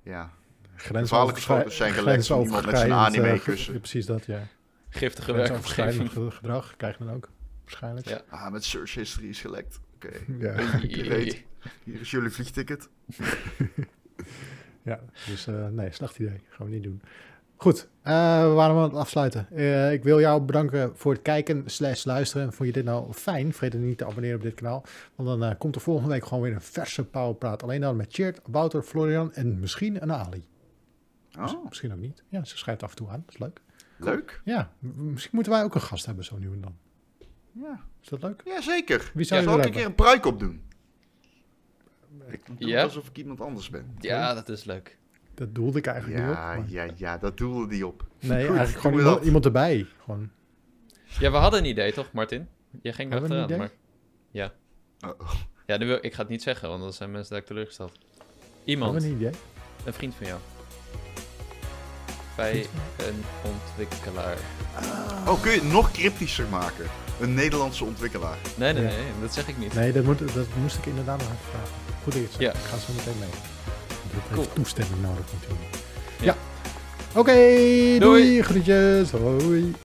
[0.03, 0.31] ja,
[0.75, 3.73] Gevaarlijke foto's zijn gelekt van iemand met zijn grensoverschrijdend, anime eh, ge- kussen.
[3.73, 4.47] ja, Precies dat, ja.
[4.91, 6.11] Giftige werkomgeving.
[6.13, 7.29] ge- gedrag krijg je dan ook.
[7.65, 8.09] Waarschijnlijk.
[8.09, 8.21] Ja.
[8.29, 9.81] ah, met search history is gelekt.
[9.95, 10.09] Oké,
[10.47, 10.61] Ja.
[10.89, 11.45] je weet,
[11.85, 12.89] hier is jullie vliegticket.
[14.83, 16.41] Ja, dus eh, nee, slecht idee.
[16.49, 17.03] Gaan we niet doen.
[17.57, 19.47] Goed, eh, we waren aan het afsluiten.
[19.51, 22.53] Eh, ik wil jou bedanken voor het kijken slash luisteren.
[22.53, 23.53] Vond je dit nou fijn?
[23.53, 24.85] Vergeet niet te abonneren op dit kanaal.
[25.15, 27.63] Want dan eh, komt er volgende week gewoon weer een verse Powerpraat.
[27.63, 30.45] Alleen dan met Cheert, Wouter, Florian en misschien een Ali.
[31.39, 32.23] Oh, Misschien ook niet.
[32.29, 33.23] Ja, ze schrijft af en toe aan.
[33.27, 33.61] Dat is leuk.
[34.05, 34.41] Leuk.
[34.45, 36.77] Ja, misschien moeten wij ook een gast hebben zo nu en dan.
[37.53, 37.81] Ja.
[38.03, 38.43] Is dat leuk?
[38.45, 39.11] ja, zeker.
[39.15, 40.63] Wie zou ja, je zal ik willen een keer een pruik op doen?
[42.29, 42.83] Ik doe Ja?
[42.83, 43.95] alsof ik iemand anders ben.
[43.99, 44.99] Ja, dat is leuk.
[45.35, 46.37] Dat doelde ik eigenlijk niet op.
[46.37, 48.07] Ja, maar- ja, ja, dat doelde die op.
[48.21, 49.87] Nee, Goed, eigenlijk gewoon iemand, erbij.
[50.05, 50.31] Gewoon.
[51.19, 52.49] Ja, we hadden een idee, toch, Martin?
[52.83, 53.79] Je ging Hebben we een achteraan, idee?
[54.31, 54.53] maar...
[55.01, 55.13] Ja.
[55.21, 55.31] Oh.
[55.67, 57.99] Ja, nu wil, ik ga het niet zeggen, want dan zijn mensen daar teleurgesteld.
[58.65, 59.41] Iemand, Hebben we een idee?
[59.85, 60.41] een vriend van jou.
[62.41, 62.67] Bij
[62.97, 64.37] een ontwikkelaar.
[65.27, 66.85] Oh, kun je het nog cryptischer maken?
[67.21, 68.37] Een Nederlandse ontwikkelaar.
[68.55, 69.75] Nee, nee, nee, dat zeg ik niet.
[69.75, 71.73] Nee, dat, moet, dat moest ik inderdaad nog even vragen.
[72.03, 72.45] Goed dat je het zegt.
[72.45, 72.61] Ja.
[72.61, 73.29] Ik ga zo meteen mee.
[73.29, 74.47] Dat heeft Cool.
[74.53, 75.63] toestemming nodig natuurlijk.
[76.21, 76.25] Ja.
[76.25, 76.37] Ja.
[77.21, 77.99] Oké, doei.
[77.99, 78.43] Doei.
[78.43, 79.11] Groetjes.
[79.11, 79.75] Hoi.